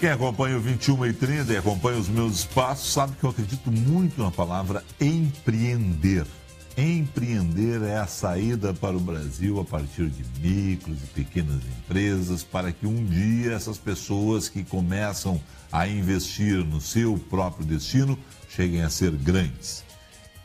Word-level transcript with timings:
Quem 0.00 0.08
acompanha 0.08 0.56
o 0.56 0.60
21 0.60 1.04
e 1.04 1.12
30 1.12 1.52
e 1.52 1.56
acompanha 1.58 1.98
os 1.98 2.08
meus 2.08 2.36
espaços 2.36 2.90
sabe 2.90 3.14
que 3.20 3.22
eu 3.22 3.28
acredito 3.28 3.70
muito 3.70 4.22
na 4.22 4.30
palavra 4.30 4.82
empreender. 4.98 6.24
Empreender 6.74 7.82
é 7.82 7.98
a 7.98 8.06
saída 8.06 8.72
para 8.72 8.96
o 8.96 9.00
Brasil 9.00 9.60
a 9.60 9.64
partir 9.64 10.08
de 10.08 10.24
micros 10.40 10.96
e 11.04 11.06
pequenas 11.08 11.60
empresas, 11.66 12.42
para 12.42 12.72
que 12.72 12.86
um 12.86 13.04
dia 13.04 13.52
essas 13.52 13.76
pessoas 13.76 14.48
que 14.48 14.64
começam 14.64 15.38
a 15.70 15.86
investir 15.86 16.64
no 16.64 16.80
seu 16.80 17.18
próprio 17.28 17.66
destino 17.66 18.18
cheguem 18.48 18.80
a 18.80 18.88
ser 18.88 19.10
grandes. 19.10 19.84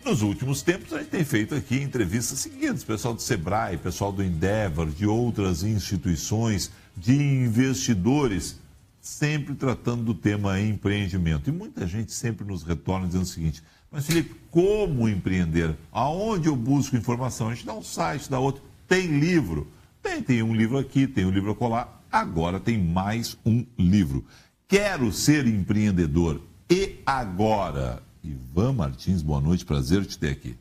Nos 0.03 0.21
últimos 0.21 0.61
tempos, 0.63 0.91
a 0.91 0.97
gente 0.97 1.11
tem 1.11 1.23
feito 1.23 1.55
aqui 1.55 1.77
entrevistas 1.77 2.39
seguidas, 2.39 2.83
pessoal 2.83 3.13
do 3.13 3.21
Sebrae, 3.21 3.77
pessoal 3.77 4.11
do 4.11 4.21
Endeavor, 4.21 4.89
de 4.89 5.07
outras 5.07 5.63
instituições, 5.63 6.71
de 6.97 7.15
investidores 7.15 8.64
sempre 9.05 9.53
tratando 9.53 10.03
do 10.03 10.16
tema 10.16 10.59
empreendimento. 10.59 11.48
E 11.48 11.53
muita 11.53 11.85
gente 11.85 12.11
sempre 12.11 12.43
nos 12.43 12.63
retorna 12.63 13.05
dizendo 13.05 13.21
o 13.21 13.27
seguinte: 13.27 13.63
mas 13.91 14.07
Felipe, 14.07 14.35
como 14.49 15.07
empreender? 15.07 15.75
Aonde 15.91 16.47
eu 16.47 16.55
busco 16.55 16.97
informação? 16.97 17.49
A 17.49 17.53
gente 17.53 17.67
dá 17.67 17.75
um 17.75 17.83
site, 17.83 18.30
dá 18.30 18.39
outro. 18.39 18.63
Tem 18.88 19.20
livro? 19.20 19.67
Tem, 20.02 20.23
tem 20.23 20.41
um 20.41 20.55
livro 20.55 20.80
aqui, 20.80 21.05
tem 21.05 21.23
um 21.23 21.30
livro 21.30 21.53
colar. 21.53 22.03
Agora 22.11 22.59
tem 22.59 22.81
mais 22.81 23.38
um 23.45 23.63
livro. 23.77 24.25
Quero 24.67 25.13
ser 25.13 25.45
empreendedor. 25.45 26.41
E 26.67 26.99
agora? 27.05 28.02
Ivan 28.23 28.73
Martins, 28.73 29.22
boa 29.22 29.39
noite, 29.39 29.63
prazer 29.63 30.03
te 30.03 30.17
ter 30.17 30.31
aqui. 30.31 30.58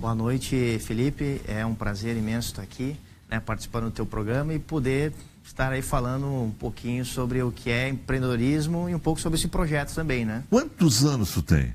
Boa 0.00 0.14
noite, 0.14 0.78
Felipe. 0.80 1.42
É 1.46 1.64
um 1.66 1.74
prazer 1.74 2.16
imenso 2.16 2.48
estar 2.48 2.62
aqui, 2.62 2.96
né, 3.28 3.38
participando 3.38 3.84
do 3.84 3.90
teu 3.90 4.06
programa 4.06 4.54
e 4.54 4.58
poder 4.58 5.12
estar 5.44 5.72
aí 5.72 5.82
falando 5.82 6.26
um 6.26 6.50
pouquinho 6.50 7.04
sobre 7.04 7.42
o 7.42 7.50
que 7.50 7.70
é 7.70 7.88
empreendedorismo 7.88 8.88
e 8.88 8.94
um 8.94 8.98
pouco 8.98 9.20
sobre 9.20 9.38
esse 9.38 9.48
projeto 9.48 9.94
também, 9.94 10.24
né? 10.24 10.44
Quantos 10.48 11.04
anos 11.04 11.32
tu 11.32 11.42
tem? 11.42 11.72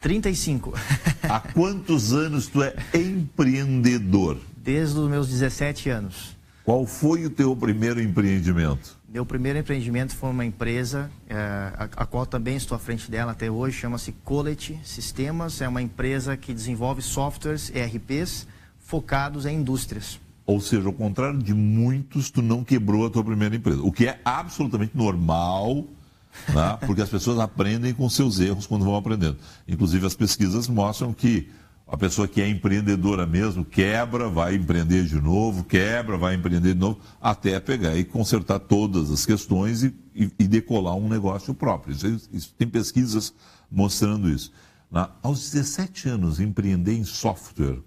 35. 0.00 0.74
Há 1.22 1.40
quantos 1.40 2.12
anos 2.12 2.48
tu 2.48 2.62
é 2.62 2.74
empreendedor? 2.92 4.38
Desde 4.56 4.98
os 4.98 5.08
meus 5.08 5.28
17 5.28 5.90
anos. 5.90 6.36
Qual 6.64 6.86
foi 6.86 7.24
o 7.26 7.30
teu 7.30 7.56
primeiro 7.56 8.00
empreendimento? 8.00 8.96
Meu 9.08 9.26
primeiro 9.26 9.58
empreendimento 9.58 10.14
foi 10.16 10.30
uma 10.30 10.44
empresa, 10.44 11.10
é, 11.28 11.36
a, 11.36 11.88
a, 11.96 12.06
qual 12.06 12.24
também 12.24 12.56
estou 12.56 12.74
à 12.74 12.78
frente 12.78 13.10
dela 13.10 13.32
até 13.32 13.50
hoje, 13.50 13.76
chama-se 13.78 14.12
Collet 14.24 14.80
Sistemas. 14.84 15.60
É 15.60 15.68
uma 15.68 15.82
empresa 15.82 16.36
que 16.36 16.54
desenvolve 16.54 17.02
softwares 17.02 17.70
ERPs 17.74 18.46
focados 18.78 19.44
em 19.44 19.56
indústrias. 19.56 20.18
Ou 20.44 20.60
seja, 20.60 20.88
ao 20.88 20.92
contrário 20.92 21.38
de 21.38 21.54
muitos, 21.54 22.30
tu 22.30 22.42
não 22.42 22.64
quebrou 22.64 23.06
a 23.06 23.10
tua 23.10 23.22
primeira 23.22 23.54
empresa. 23.54 23.82
O 23.82 23.92
que 23.92 24.06
é 24.06 24.20
absolutamente 24.24 24.96
normal, 24.96 25.86
né? 26.48 26.78
porque 26.84 27.02
as 27.02 27.08
pessoas 27.08 27.38
aprendem 27.38 27.94
com 27.94 28.08
seus 28.10 28.40
erros 28.40 28.66
quando 28.66 28.84
vão 28.84 28.96
aprendendo. 28.96 29.36
Inclusive, 29.68 30.04
as 30.06 30.14
pesquisas 30.14 30.66
mostram 30.68 31.12
que 31.12 31.48
a 31.86 31.96
pessoa 31.96 32.26
que 32.26 32.40
é 32.40 32.48
empreendedora 32.48 33.26
mesmo 33.26 33.64
quebra, 33.64 34.28
vai 34.28 34.54
empreender 34.54 35.04
de 35.04 35.20
novo, 35.20 35.62
quebra, 35.62 36.16
vai 36.16 36.34
empreender 36.34 36.72
de 36.72 36.80
novo, 36.80 36.98
até 37.20 37.60
pegar 37.60 37.94
e 37.96 38.02
consertar 38.02 38.60
todas 38.60 39.10
as 39.10 39.26
questões 39.26 39.82
e, 39.82 39.94
e, 40.14 40.30
e 40.38 40.48
decolar 40.48 40.96
um 40.96 41.08
negócio 41.08 41.52
próprio. 41.52 41.94
Isso, 41.94 42.28
isso, 42.32 42.54
tem 42.56 42.66
pesquisas 42.66 43.34
mostrando 43.70 44.30
isso. 44.30 44.50
Aos 45.22 45.50
17 45.50 46.08
anos, 46.08 46.40
empreender 46.40 46.94
em 46.94 47.04
software 47.04 47.78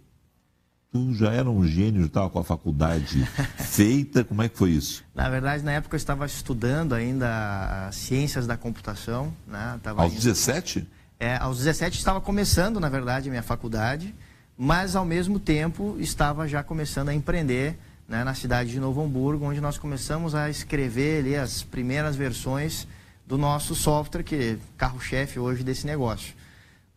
tu 0.96 1.14
já 1.14 1.34
era 1.34 1.50
um 1.50 1.68
gênio, 1.68 2.00
já 2.00 2.08
estava 2.08 2.30
com 2.30 2.40
a 2.40 2.44
faculdade 2.44 3.26
feita, 3.60 4.24
como 4.24 4.42
é 4.42 4.48
que 4.48 4.58
foi 4.58 4.70
isso? 4.70 5.04
Na 5.14 5.30
verdade, 5.30 5.62
na 5.62 5.74
época 5.74 5.96
eu 5.96 5.98
estava 5.98 6.26
estudando 6.26 6.96
ainda 6.96 7.90
ciências 7.92 8.48
da 8.48 8.56
computação. 8.56 9.34
Né? 9.46 9.78
Tava 9.84 10.04
aos 10.04 10.14
indo... 10.14 10.22
17? 10.22 10.88
É, 11.20 11.36
aos 11.36 11.58
17 11.58 11.98
estava 11.98 12.22
começando, 12.22 12.80
na 12.80 12.88
verdade, 12.88 13.28
a 13.28 13.30
minha 13.30 13.44
faculdade, 13.44 14.16
mas 14.58 14.96
ao 14.96 15.04
mesmo 15.04 15.38
tempo 15.38 15.98
estava 16.00 16.48
já 16.48 16.64
começando 16.64 17.10
a 17.10 17.14
empreender 17.14 17.78
né, 18.08 18.24
na 18.24 18.34
cidade 18.34 18.72
de 18.72 18.80
Novo 18.80 19.04
Hamburgo, 19.04 19.44
onde 19.44 19.60
nós 19.60 19.78
começamos 19.78 20.34
a 20.34 20.50
escrever 20.50 21.20
ali 21.20 21.36
as 21.36 21.62
primeiras 21.62 22.16
versões 22.16 22.88
do 23.28 23.38
nosso 23.38 23.76
software, 23.76 24.24
que 24.24 24.36
é 24.36 24.58
carro-chefe 24.78 25.40
hoje 25.40 25.62
desse 25.62 25.86
negócio. 25.86 26.34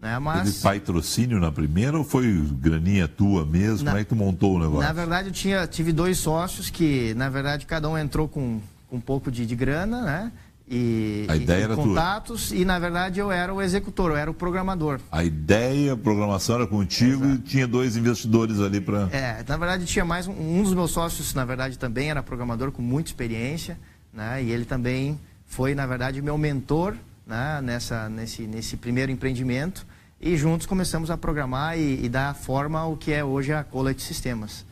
Né? 0.01 0.19
Mas... 0.19 0.45
Teve 0.45 0.63
patrocínio 0.63 1.41
na 1.41 1.51
primeira 1.51 1.99
ou 1.99 2.05
foi 2.05 2.33
graninha 2.53 3.09
tua 3.09 3.45
mesmo? 3.45 3.85
Na... 3.85 3.91
Como 3.93 4.01
é 4.01 4.05
que 4.05 4.09
tu 4.11 4.17
montou 4.17 4.55
o 4.55 4.59
negócio? 4.59 4.87
Na 4.87 4.93
verdade, 4.93 5.29
eu 5.29 5.33
tinha, 5.33 5.67
tive 5.67 5.93
dois 5.93 6.19
sócios 6.19 6.71
que, 6.71 7.15
na 7.15 7.29
verdade, 7.29 7.67
cada 7.67 7.89
um 7.89 7.99
entrou 7.99 8.29
com, 8.29 8.61
com 8.89 8.97
um 8.97 9.01
pouco 9.01 9.31
de, 9.31 9.45
de 9.45 9.57
grana, 9.57 10.03
né? 10.03 10.33
E, 10.71 11.25
a 11.29 11.35
ideia 11.35 11.61
e, 11.61 11.63
era 11.63 11.75
contatos 11.75 12.49
tua. 12.49 12.59
e 12.59 12.65
na 12.65 12.79
verdade 12.79 13.19
eu 13.19 13.33
era 13.33 13.55
o 13.55 13.63
executor, 13.63 14.11
eu 14.11 14.17
era 14.19 14.31
o 14.31 14.35
programador. 14.35 15.01
A 15.11 15.25
ideia, 15.25 15.95
a 15.95 15.97
programação 15.97 16.57
era 16.57 16.67
contigo 16.67 17.25
Exato. 17.25 17.35
e 17.37 17.39
tinha 17.39 17.67
dois 17.67 17.97
investidores 17.97 18.61
ali 18.61 18.79
para. 18.79 19.09
É, 19.11 19.43
na 19.49 19.57
verdade 19.57 19.87
tinha 19.87 20.05
mais 20.05 20.27
um, 20.27 20.33
um, 20.33 20.63
dos 20.63 20.75
meus 20.75 20.91
sócios, 20.91 21.33
na 21.33 21.47
verdade 21.47 21.79
também 21.79 22.11
era 22.11 22.23
programador 22.23 22.71
com 22.71 22.83
muita 22.83 23.09
experiência, 23.09 23.79
né? 24.13 24.43
E 24.43 24.51
ele 24.51 24.67
também 24.67 25.19
foi 25.47 25.75
na 25.75 25.87
verdade 25.87 26.21
meu 26.21 26.37
mentor 26.37 26.95
né, 27.29 27.61
nessa, 27.63 28.09
nesse, 28.09 28.47
nesse 28.47 28.77
primeiro 28.77 29.13
empreendimento 29.13 29.87
e 30.21 30.37
juntos 30.37 30.67
começamos 30.67 31.11
a 31.11 31.17
programar 31.17 31.79
e, 31.79 32.05
e 32.05 32.09
dar 32.09 32.35
forma 32.35 32.81
ao 32.81 32.97
que 32.97 33.13
é 33.13 33.23
hoje 33.23 33.53
a 33.53 33.63
Collet 33.63 34.03
Sistemas. 34.03 34.65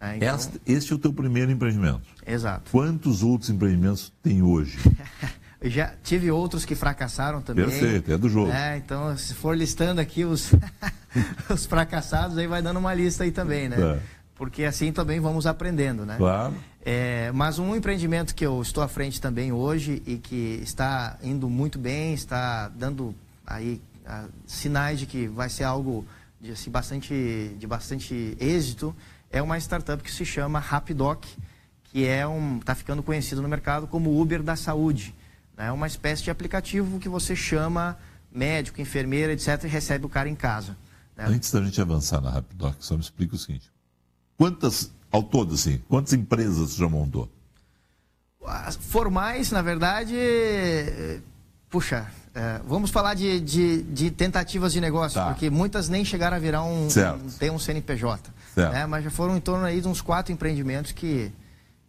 Né? 0.00 0.18
Então... 0.18 0.36
Este, 0.36 0.60
este, 0.66 0.92
é 0.92 0.94
o 0.94 0.98
teu 0.98 1.12
primeiro 1.12 1.50
empreendimento? 1.50 2.02
Exato. 2.26 2.70
Quantos 2.70 3.22
outros 3.22 3.50
empreendimentos 3.50 4.12
tem 4.22 4.42
hoje? 4.42 4.78
Já 5.64 5.94
tive 6.02 6.30
outros 6.30 6.64
que 6.64 6.74
fracassaram 6.74 7.40
também. 7.40 7.64
Perfeito, 7.64 8.12
é 8.12 8.18
do 8.18 8.28
jogo. 8.28 8.50
É, 8.50 8.76
então, 8.76 9.16
se 9.16 9.32
for 9.32 9.56
listando 9.56 10.00
aqui 10.00 10.24
os, 10.24 10.50
os 11.48 11.66
fracassados, 11.66 12.36
aí 12.36 12.48
vai 12.48 12.60
dando 12.60 12.78
uma 12.78 12.92
lista 12.92 13.22
aí 13.22 13.30
também, 13.30 13.68
né? 13.68 13.76
É. 13.80 13.98
Porque 14.34 14.64
assim 14.64 14.92
também 14.92 15.20
vamos 15.20 15.46
aprendendo, 15.46 16.04
né? 16.04 16.16
Claro. 16.18 16.54
É, 16.84 17.30
mas 17.32 17.60
um 17.60 17.76
empreendimento 17.76 18.34
que 18.34 18.44
eu 18.44 18.60
estou 18.60 18.82
à 18.82 18.88
frente 18.88 19.20
também 19.20 19.52
hoje 19.52 20.02
e 20.04 20.18
que 20.18 20.60
está 20.62 21.16
indo 21.22 21.48
muito 21.48 21.78
bem, 21.78 22.12
está 22.12 22.68
dando 22.68 23.14
aí 23.46 23.80
ah, 24.04 24.26
sinais 24.46 24.98
de 24.98 25.06
que 25.06 25.28
vai 25.28 25.48
ser 25.48 25.62
algo 25.62 26.04
de, 26.40 26.50
assim, 26.50 26.70
bastante, 26.70 27.54
de 27.56 27.66
bastante 27.68 28.36
êxito, 28.40 28.94
é 29.30 29.40
uma 29.40 29.56
startup 29.58 30.02
que 30.02 30.10
se 30.10 30.26
chama 30.26 30.58
Rapidoc, 30.58 31.24
que 31.84 32.04
é 32.04 32.26
um 32.26 32.58
está 32.58 32.74
ficando 32.74 33.02
conhecido 33.02 33.40
no 33.40 33.48
mercado 33.48 33.86
como 33.86 34.20
Uber 34.20 34.42
da 34.42 34.56
saúde. 34.56 35.14
É 35.56 35.64
né? 35.64 35.72
uma 35.72 35.86
espécie 35.86 36.24
de 36.24 36.30
aplicativo 36.30 36.98
que 36.98 37.08
você 37.08 37.36
chama 37.36 37.96
médico, 38.34 38.80
enfermeira, 38.80 39.32
etc., 39.32 39.64
e 39.64 39.68
recebe 39.68 40.06
o 40.06 40.08
cara 40.08 40.28
em 40.28 40.34
casa. 40.34 40.76
Né? 41.16 41.26
Antes 41.28 41.52
da 41.52 41.62
gente 41.62 41.80
avançar 41.80 42.20
na 42.20 42.30
Rapidoc, 42.30 42.74
só 42.80 42.94
me 42.94 43.00
explica 43.02 43.36
o 43.36 43.38
seguinte. 43.38 43.70
Quantas, 44.36 44.90
ao 45.12 45.22
todo, 45.22 45.54
assim, 45.54 45.80
quantas 45.88 46.12
empresas 46.14 46.56
você 46.56 46.80
já 46.80 46.88
montou? 46.88 47.28
Formais, 48.80 49.52
na 49.52 49.62
verdade, 49.62 50.16
puxa, 51.70 52.10
é, 52.34 52.60
vamos 52.66 52.90
falar 52.90 53.14
de, 53.14 53.40
de, 53.40 53.82
de, 53.82 54.10
tentativas 54.10 54.72
de 54.72 54.80
negócio, 54.80 55.20
tá. 55.20 55.26
porque 55.26 55.50
muitas 55.50 55.88
nem 55.88 56.04
chegaram 56.04 56.36
a 56.36 56.40
virar 56.40 56.64
um, 56.64 56.86
um 56.86 57.30
ter 57.38 57.50
um 57.50 57.58
CNPJ. 57.58 58.30
Né? 58.56 58.86
Mas 58.86 59.04
já 59.04 59.10
foram 59.10 59.36
em 59.36 59.40
torno 59.40 59.64
aí 59.64 59.80
de 59.80 59.88
uns 59.88 60.00
quatro 60.00 60.32
empreendimentos 60.32 60.92
que. 60.92 61.30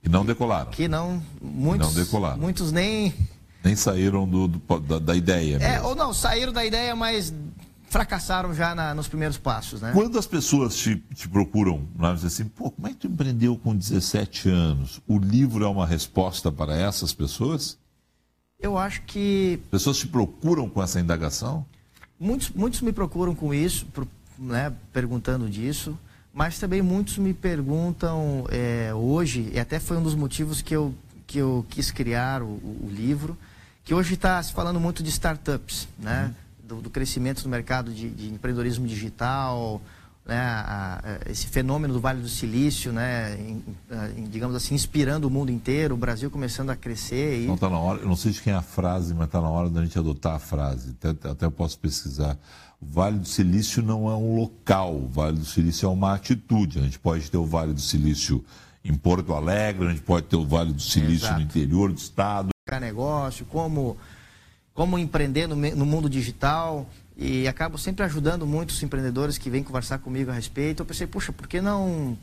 Que 0.02 0.10
não 0.10 0.26
decolaram. 0.26 0.70
Que 0.72 0.88
não. 0.88 1.22
Muitos, 1.42 1.88
não 1.88 2.04
decolaram. 2.04 2.38
Muitos 2.38 2.72
nem. 2.72 3.14
Nem 3.64 3.76
saíram 3.76 4.28
do, 4.28 4.50
do 4.50 4.80
da, 4.80 5.00
da, 5.00 5.16
ideia. 5.16 5.58
É, 5.58 5.82
ou 5.82 5.96
não, 5.96 6.14
saíram 6.14 6.52
da 6.52 6.66
ideia, 6.66 6.94
mas 6.94 7.34
fracassaram 7.94 8.56
já 8.56 8.74
na, 8.74 8.96
nos 8.96 9.08
primeiros 9.08 9.38
passos, 9.38 9.80
né? 9.80 9.92
Quando 9.94 10.18
as 10.18 10.26
pessoas 10.26 10.76
te, 10.76 10.96
te 11.14 11.30
procuram, 11.30 11.88
né, 11.96 12.12
dizem 12.16 12.28
assim, 12.28 12.46
pô, 12.46 12.72
como 12.72 12.88
é 12.88 12.90
que 12.90 12.98
tu 12.98 13.08
empreendeu 13.08 13.56
com 13.56 13.76
17 13.76 14.50
anos? 14.50 15.00
O 15.08 15.20
livro 15.20 15.64
é 15.64 15.68
uma 15.68 15.86
resposta 15.86 16.52
para 16.52 16.76
essas 16.76 17.14
pessoas? 17.14 17.78
Eu 18.60 18.80
acho 18.80 19.04
que. 19.04 19.62
Pessoas 19.70 19.98
te 19.98 20.08
procuram 20.08 20.68
com 20.68 20.82
essa 20.82 21.00
indagação? 21.00 21.64
Muitos, 22.20 22.50
muitos 22.50 22.82
me 22.82 22.92
procuram 22.92 23.36
com 23.36 23.54
isso, 23.54 23.86
né, 24.40 24.74
perguntando 24.92 25.48
disso, 25.48 25.96
mas 26.34 26.58
também 26.58 26.82
muitos 26.82 27.20
me 27.20 27.34
perguntam 27.34 28.48
é, 28.50 28.92
hoje, 28.92 29.52
e 29.54 29.60
até 29.60 29.80
foi 29.80 29.98
um 29.98 30.04
dos 30.04 30.16
motivos 30.16 30.64
que 30.64 30.76
eu, 30.76 30.96
que 31.28 31.38
eu 31.38 31.64
quis 31.70 31.92
criar 31.92 32.42
o, 32.42 32.46
o 32.46 32.90
livro, 32.92 33.38
que 33.84 33.94
hoje 33.94 34.16
está 34.16 34.42
se 34.42 34.52
falando 34.52 34.80
muito 34.80 35.04
de 35.04 35.10
startups, 35.10 35.88
né? 36.00 36.26
Uhum. 36.26 36.43
Do, 36.64 36.82
do, 36.82 36.90
crescimento 36.90 37.44
do 37.44 37.50
mercado 37.50 37.92
de, 37.92 38.10
de 38.10 38.34
empreendedorismo 38.34 38.88
digital, 38.88 39.82
né, 40.26 40.38
a, 40.38 41.02
a, 41.04 41.32
esse 41.32 41.48
fenômeno 41.48 41.94
do 41.94 42.00
Vale 42.00 42.22
do 42.22 42.30
Silício, 42.30 42.94
né, 42.94 43.36
em, 43.38 43.64
em, 44.18 44.24
digamos 44.24 44.56
assim, 44.56 44.74
inspirando 44.74 45.28
o 45.28 45.30
mundo 45.30 45.52
inteiro, 45.52 45.96
o 45.96 45.98
Brasil 45.98 46.32
começando 46.32 46.70
a 46.70 46.76
crescer. 46.76 47.42
E... 47.42 47.48
Não 47.48 47.58
tá 47.58 47.70
na 47.70 47.78
hora, 47.78 48.00
eu 48.02 48.08
não 48.08 48.16
sei 48.16 48.32
de 48.32 48.42
quem 48.42 48.54
é 48.54 48.56
a 48.56 48.62
frase, 48.62 49.14
mas 49.14 49.26
está 49.26 49.42
na 49.42 49.50
hora 49.50 49.70
da 49.70 49.84
gente 49.84 50.00
adotar 50.00 50.36
a 50.36 50.40
frase. 50.40 50.96
Até, 51.02 51.30
até 51.30 51.46
eu 51.46 51.52
posso 51.52 51.78
pesquisar. 51.78 52.38
O 52.82 52.86
Vale 52.86 53.20
do 53.20 53.28
Silício 53.28 53.82
não 53.82 54.10
é 54.10 54.16
um 54.16 54.36
local, 54.36 54.96
o 54.96 55.08
Vale 55.08 55.38
do 55.38 55.46
Silício 55.46 55.86
é 55.86 55.90
uma 55.90 56.14
atitude. 56.14 56.80
A 56.80 56.84
gente 56.84 57.00
pode 57.00 57.30
ter 57.30 57.38
o 57.38 57.46
Vale 57.46 57.74
do 57.74 57.82
Silício 57.82 58.44
em 58.84 58.94
Porto 58.94 59.34
Alegre, 59.34 59.88
a 59.88 59.92
gente 59.92 60.02
pode 60.02 60.28
ter 60.28 60.36
o 60.36 60.46
Vale 60.46 60.74
do 60.74 60.82
Silício 60.82 61.26
Exato. 61.26 61.40
no 61.40 61.46
interior 61.46 61.92
do 61.92 61.98
estado. 61.98 62.50
negócio, 62.82 63.46
como, 63.46 63.98
como 64.74 64.98
empreender 64.98 65.48
no, 65.48 65.56
no 65.56 65.86
mundo 65.86 66.10
digital. 66.10 66.90
E 67.16 67.48
acabo 67.48 67.78
sempre 67.78 68.04
ajudando 68.04 68.46
muitos 68.46 68.82
empreendedores 68.82 69.38
que 69.38 69.50
vêm 69.50 69.64
conversar 69.64 70.00
comigo 70.00 70.32
a 70.32 70.34
respeito. 70.34 70.82
Eu 70.82 70.86
pensei, 70.86 71.06
puxa, 71.06 71.32
por 71.32 71.48
que 71.48 71.62
não, 71.62 72.18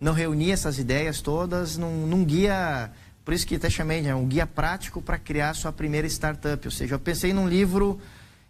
não 0.00 0.12
reunir 0.12 0.52
essas 0.52 0.78
ideias 0.78 1.20
todas 1.20 1.76
num, 1.76 2.06
num 2.06 2.24
guia 2.24 2.92
por 3.26 3.34
isso 3.34 3.44
que 3.44 3.56
até 3.56 3.68
chamei 3.68 4.02
né, 4.02 4.14
um 4.14 4.24
guia 4.24 4.46
prático 4.46 5.02
para 5.02 5.18
criar 5.18 5.52
sua 5.52 5.72
primeira 5.72 6.06
startup. 6.06 6.64
Ou 6.64 6.70
seja, 6.70 6.94
eu 6.94 6.98
pensei 7.00 7.32
num 7.32 7.48
livro 7.48 8.00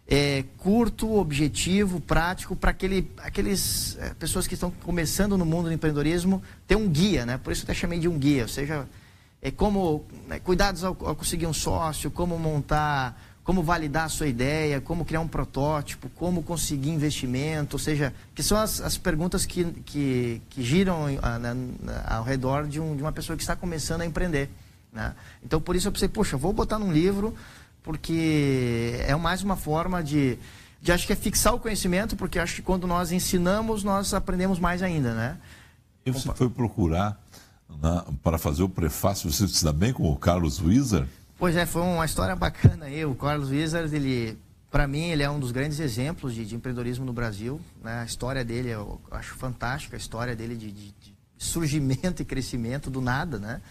é, 0.07 0.43
curto, 0.59 1.17
objetivo, 1.17 1.99
prático, 1.99 2.55
para 2.55 2.69
aquele, 2.69 3.11
aqueles 3.17 3.97
é, 3.99 4.13
pessoas 4.13 4.45
que 4.45 4.53
estão 4.53 4.69
começando 4.83 5.35
no 5.35 5.43
mundo 5.43 5.65
do 5.65 5.73
empreendedorismo 5.73 6.43
ter 6.67 6.75
um 6.75 6.87
guia, 6.87 7.25
né? 7.25 7.39
Por 7.39 7.51
isso 7.51 7.63
eu 7.63 7.65
até 7.65 7.73
chamei 7.73 7.97
de 7.97 8.07
um 8.07 8.19
guia. 8.19 8.43
Ou 8.43 8.47
seja, 8.47 8.87
é 9.41 9.49
como 9.49 10.05
né, 10.27 10.39
cuidados 10.39 10.83
ao, 10.83 10.95
ao 10.99 11.15
conseguir 11.15 11.47
um 11.47 11.53
sócio, 11.53 12.11
como 12.11 12.37
montar 12.37 13.19
como 13.47 13.63
validar 13.63 14.03
a 14.03 14.09
sua 14.09 14.27
ideia, 14.27 14.81
como 14.81 15.05
criar 15.05 15.21
um 15.21 15.27
protótipo, 15.27 16.09
como 16.09 16.43
conseguir 16.43 16.89
investimento, 16.89 17.77
ou 17.77 17.79
seja, 17.79 18.13
que 18.35 18.43
são 18.43 18.57
as, 18.57 18.81
as 18.81 18.97
perguntas 18.97 19.45
que, 19.45 19.63
que, 19.85 20.41
que 20.49 20.61
giram 20.61 21.05
a, 21.21 22.17
ao 22.17 22.25
redor 22.25 22.67
de, 22.67 22.77
um, 22.81 22.93
de 22.93 23.01
uma 23.01 23.13
pessoa 23.13 23.37
que 23.37 23.43
está 23.43 23.55
começando 23.55 24.01
a 24.01 24.05
empreender. 24.05 24.49
Né? 24.91 25.15
Então, 25.41 25.61
por 25.61 25.77
isso 25.77 25.87
eu 25.87 25.93
pensei, 25.93 26.09
poxa, 26.09 26.35
vou 26.35 26.51
botar 26.51 26.77
num 26.77 26.91
livro, 26.91 27.33
porque 27.83 28.97
é 29.07 29.15
mais 29.15 29.41
uma 29.41 29.55
forma 29.55 30.03
de, 30.03 30.37
de 30.81 30.91
acho 30.91 31.07
que 31.07 31.13
é 31.13 31.15
fixar 31.15 31.53
o 31.53 31.59
conhecimento, 31.59 32.17
porque 32.17 32.39
acho 32.39 32.55
que 32.55 32.61
quando 32.61 32.85
nós 32.85 33.13
ensinamos, 33.13 33.81
nós 33.81 34.13
aprendemos 34.13 34.59
mais 34.59 34.83
ainda, 34.83 35.13
né? 35.13 35.37
E 36.05 36.11
você 36.11 36.27
Opa. 36.27 36.37
foi 36.37 36.49
procurar 36.49 37.17
na, 37.81 38.03
para 38.21 38.37
fazer 38.37 38.63
o 38.63 38.67
prefácio, 38.67 39.31
você 39.31 39.47
se 39.47 39.63
dá 39.63 39.71
bem 39.71 39.93
com 39.93 40.11
o 40.11 40.17
Carlos 40.17 40.59
Wieser? 40.59 41.07
Pois 41.37 41.55
é, 41.55 41.65
foi 41.65 41.83
uma 41.83 42.05
história 42.05 42.35
bacana 42.35 42.85
aí. 42.85 43.05
O 43.05 43.13
Carlos 43.13 43.49
Wieser, 43.49 43.87
ele, 43.93 44.37
para 44.71 44.87
mim, 44.87 45.09
ele 45.09 45.21
é 45.21 45.29
um 45.29 45.39
dos 45.39 45.51
grandes 45.51 45.79
exemplos 45.79 46.33
de, 46.33 46.43
de 46.45 46.55
empreendedorismo 46.55 47.05
no 47.05 47.13
Brasil. 47.13 47.61
Né? 47.83 48.01
A 48.01 48.05
história 48.05 48.43
dele, 48.43 48.69
eu 48.69 48.99
acho 49.11 49.35
fantástica, 49.35 49.95
a 49.95 49.99
história 49.99 50.35
dele 50.35 50.55
de, 50.55 50.71
de, 50.71 50.87
de 50.99 51.15
surgimento 51.37 52.21
e 52.23 52.25
crescimento 52.25 52.89
do 52.89 53.01
nada, 53.01 53.37
né? 53.37 53.61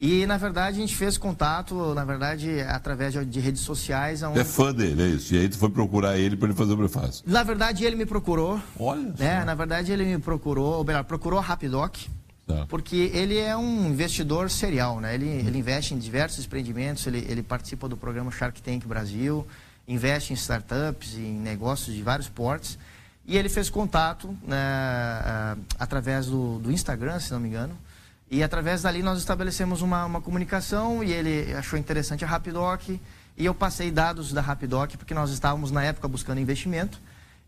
E, 0.00 0.24
na 0.24 0.38
verdade, 0.38 0.78
a 0.78 0.80
gente 0.80 0.96
fez 0.96 1.18
contato, 1.18 1.92
na 1.94 2.06
verdade, 2.06 2.62
através 2.62 3.12
de, 3.12 3.22
de 3.22 3.38
redes 3.38 3.60
sociais. 3.60 4.22
Onde... 4.22 4.38
É 4.38 4.44
fã 4.44 4.72
dele, 4.72 5.02
é 5.02 5.06
isso. 5.08 5.34
E 5.34 5.38
aí 5.38 5.46
tu 5.46 5.58
foi 5.58 5.68
procurar 5.68 6.16
ele 6.16 6.36
para 6.36 6.48
ele 6.48 6.56
fazer 6.56 6.72
o 6.72 6.76
prefácio. 6.78 7.22
Na 7.26 7.42
verdade, 7.42 7.84
ele 7.84 7.96
me 7.96 8.06
procurou. 8.06 8.58
Olha 8.78 9.12
né? 9.18 9.44
Na 9.44 9.54
verdade, 9.54 9.92
ele 9.92 10.06
me 10.06 10.18
procurou, 10.18 10.78
ou 10.78 10.84
melhor, 10.84 11.04
procurou 11.04 11.38
a 11.38 11.42
Rapidoc. 11.42 11.96
Tá. 12.52 12.66
Porque 12.66 13.10
ele 13.14 13.38
é 13.38 13.56
um 13.56 13.88
investidor 13.88 14.50
serial, 14.50 15.00
né? 15.00 15.14
Ele, 15.14 15.26
hum. 15.26 15.48
ele 15.48 15.58
investe 15.58 15.94
em 15.94 15.98
diversos 15.98 16.44
empreendimentos, 16.44 17.06
ele, 17.06 17.26
ele 17.28 17.42
participa 17.42 17.88
do 17.88 17.96
programa 17.96 18.30
Shark 18.30 18.60
Tank 18.62 18.86
Brasil, 18.86 19.46
investe 19.86 20.32
em 20.32 20.36
startups, 20.36 21.16
em 21.16 21.32
negócios 21.32 21.94
de 21.94 22.02
vários 22.02 22.28
portes. 22.28 22.78
E 23.26 23.36
ele 23.36 23.48
fez 23.48 23.70
contato 23.70 24.36
né, 24.46 25.56
através 25.78 26.26
do, 26.26 26.58
do 26.58 26.72
Instagram, 26.72 27.20
se 27.20 27.32
não 27.32 27.38
me 27.38 27.48
engano, 27.48 27.76
e 28.30 28.42
através 28.42 28.82
dali 28.82 29.02
nós 29.02 29.18
estabelecemos 29.18 29.82
uma, 29.82 30.04
uma 30.06 30.20
comunicação 30.20 31.02
e 31.02 31.12
ele 31.12 31.52
achou 31.54 31.78
interessante 31.78 32.24
a 32.24 32.28
Rapidoc 32.28 32.88
e 32.88 33.00
eu 33.44 33.52
passei 33.52 33.90
dados 33.90 34.32
da 34.32 34.40
Rapidoc 34.40 34.96
porque 34.96 35.12
nós 35.12 35.30
estávamos 35.30 35.70
na 35.70 35.82
época 35.82 36.06
buscando 36.06 36.40
investimento 36.40 37.00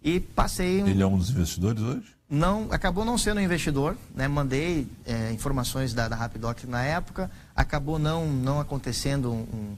e 0.03 0.19
passei... 0.19 0.81
Ele 0.81 1.03
é 1.03 1.07
um 1.07 1.17
dos 1.17 1.31
investidores 1.31 1.81
hoje? 1.81 2.15
Não, 2.35 2.69
acabou 2.71 3.05
não 3.05 3.19
sendo 3.19 3.37
um 3.37 3.43
investidor, 3.43 3.95
né? 4.15 4.27
mandei 4.27 4.89
é, 5.05 5.31
informações 5.33 5.93
da, 5.93 6.09
da 6.09 6.17
Rapidoc 6.17 6.65
na 6.65 6.83
época, 6.83 7.31
acabou 7.55 7.99
não, 7.99 8.27
não 8.27 8.59
acontecendo 8.59 9.31
um, 9.31 9.77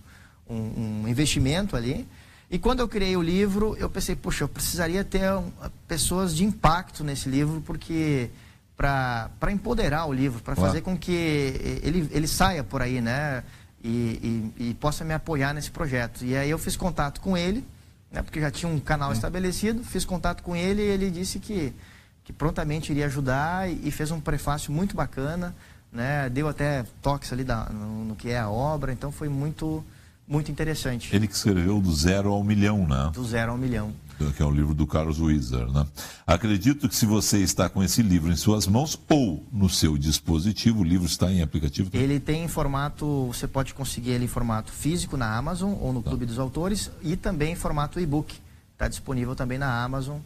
um, 0.49 1.03
um 1.03 1.09
investimento 1.09 1.75
ali. 1.75 2.06
E 2.49 2.56
quando 2.56 2.79
eu 2.79 2.87
criei 2.87 3.17
o 3.17 3.23
livro, 3.23 3.77
eu 3.77 3.91
pensei, 3.91 4.15
puxa, 4.15 4.45
eu 4.45 4.49
precisaria 4.49 5.03
ter 5.03 5.33
um, 5.33 5.51
pessoas 5.89 6.33
de 6.33 6.45
impacto 6.45 7.03
nesse 7.03 7.29
livro, 7.29 7.61
porque 7.61 8.31
para 8.77 9.50
empoderar 9.50 10.07
o 10.07 10.12
livro, 10.12 10.41
para 10.41 10.55
fazer 10.55 10.81
com 10.81 10.97
que 10.97 11.81
ele, 11.83 12.09
ele 12.12 12.29
saia 12.29 12.62
por 12.62 12.81
aí, 12.81 13.00
né? 13.00 13.43
E, 13.83 14.53
e, 14.59 14.69
e, 14.69 14.75
possa 14.75 15.05
me 15.05 15.12
apoiar 15.12 15.53
nesse 15.53 15.73
projeto. 15.73 16.25
E 16.25 16.37
aí 16.37 16.50
eu 16.50 16.59
fiz 16.59 16.77
contato 16.77 17.21
com 17.21 17.37
ele, 17.37 17.65
né? 18.12 18.23
porque 18.23 18.41
já 18.41 18.50
tinha 18.50 18.71
um 18.71 18.79
canal 18.79 19.12
estabelecido, 19.12 19.83
fiz 19.83 20.05
contato 20.05 20.41
com 20.41 20.55
ele 20.55 20.83
e 20.83 20.87
ele 20.87 21.11
disse 21.11 21.41
que, 21.41 21.73
que 22.25 22.32
prontamente 22.32 22.91
iria 22.91 23.06
ajudar 23.06 23.71
e, 23.71 23.91
fez 23.91 24.11
um 24.11 24.21
prefácio 24.21 24.73
muito 24.73 24.97
bacana, 24.97 25.55
né? 25.93 26.29
Deu 26.31 26.49
até 26.49 26.85
toques 27.03 27.32
ali 27.32 27.44
da, 27.44 27.67
no, 27.71 28.05
no 28.06 28.17
que 28.17 28.31
é 28.31 28.38
a 28.38 28.49
obra, 28.49 28.93
então 28.93 29.12
foi 29.12 29.29
muito 29.29 29.85
muito 30.26 30.50
interessante. 30.50 31.15
Ele 31.15 31.29
que 31.29 31.35
escreveu 31.35 31.79
do 31.82 31.94
zero 31.94 32.31
ao 32.31 32.43
milhão, 32.43 32.88
né? 32.88 33.11
Do 33.12 33.23
zero 33.26 33.53
ao 33.53 33.59
milhão 33.59 33.93
que 34.37 34.43
é 34.43 34.47
o 34.47 34.50
livro 34.50 34.75
do 34.75 34.87
Carlos 34.87 35.21
Wieser. 35.21 35.71
Né? 35.71 35.87
Acredito 36.26 36.88
que 36.88 36.94
se 36.94 37.06
você 37.06 37.38
está 37.38 37.69
com 37.69 37.82
esse 37.82 38.03
livro 38.03 38.31
em 38.31 38.37
suas 38.37 38.67
mãos 38.67 38.99
ou 39.09 39.44
no 39.53 39.69
seu 39.69 39.99
dispositivo, 39.99 40.81
o 40.81 40.85
livro 40.85 41.06
está 41.06 41.31
em 41.31 41.43
aplicativo? 41.43 41.91
Também? 41.91 42.05
Ele 42.05 42.21
tem 42.21 42.44
em 42.44 42.49
formato, 42.49 43.26
você 43.26 43.47
pode 43.47 43.75
conseguir 43.75 44.11
ele 44.11 44.25
em 44.25 44.29
formato 44.29 44.73
físico 44.73 45.17
na 45.17 45.37
Amazon 45.37 45.75
ou 45.81 45.93
no 45.93 46.03
tá. 46.03 46.11
Clube 46.11 46.26
dos 46.26 46.38
Autores 46.38 46.91
e 47.03 47.17
também 47.17 47.53
em 47.53 47.56
formato 47.56 47.99
e-book. 48.00 48.35
Está 48.73 48.88
disponível 48.88 49.35
também 49.35 49.59
na 49.59 49.82
Amazon 49.82 50.19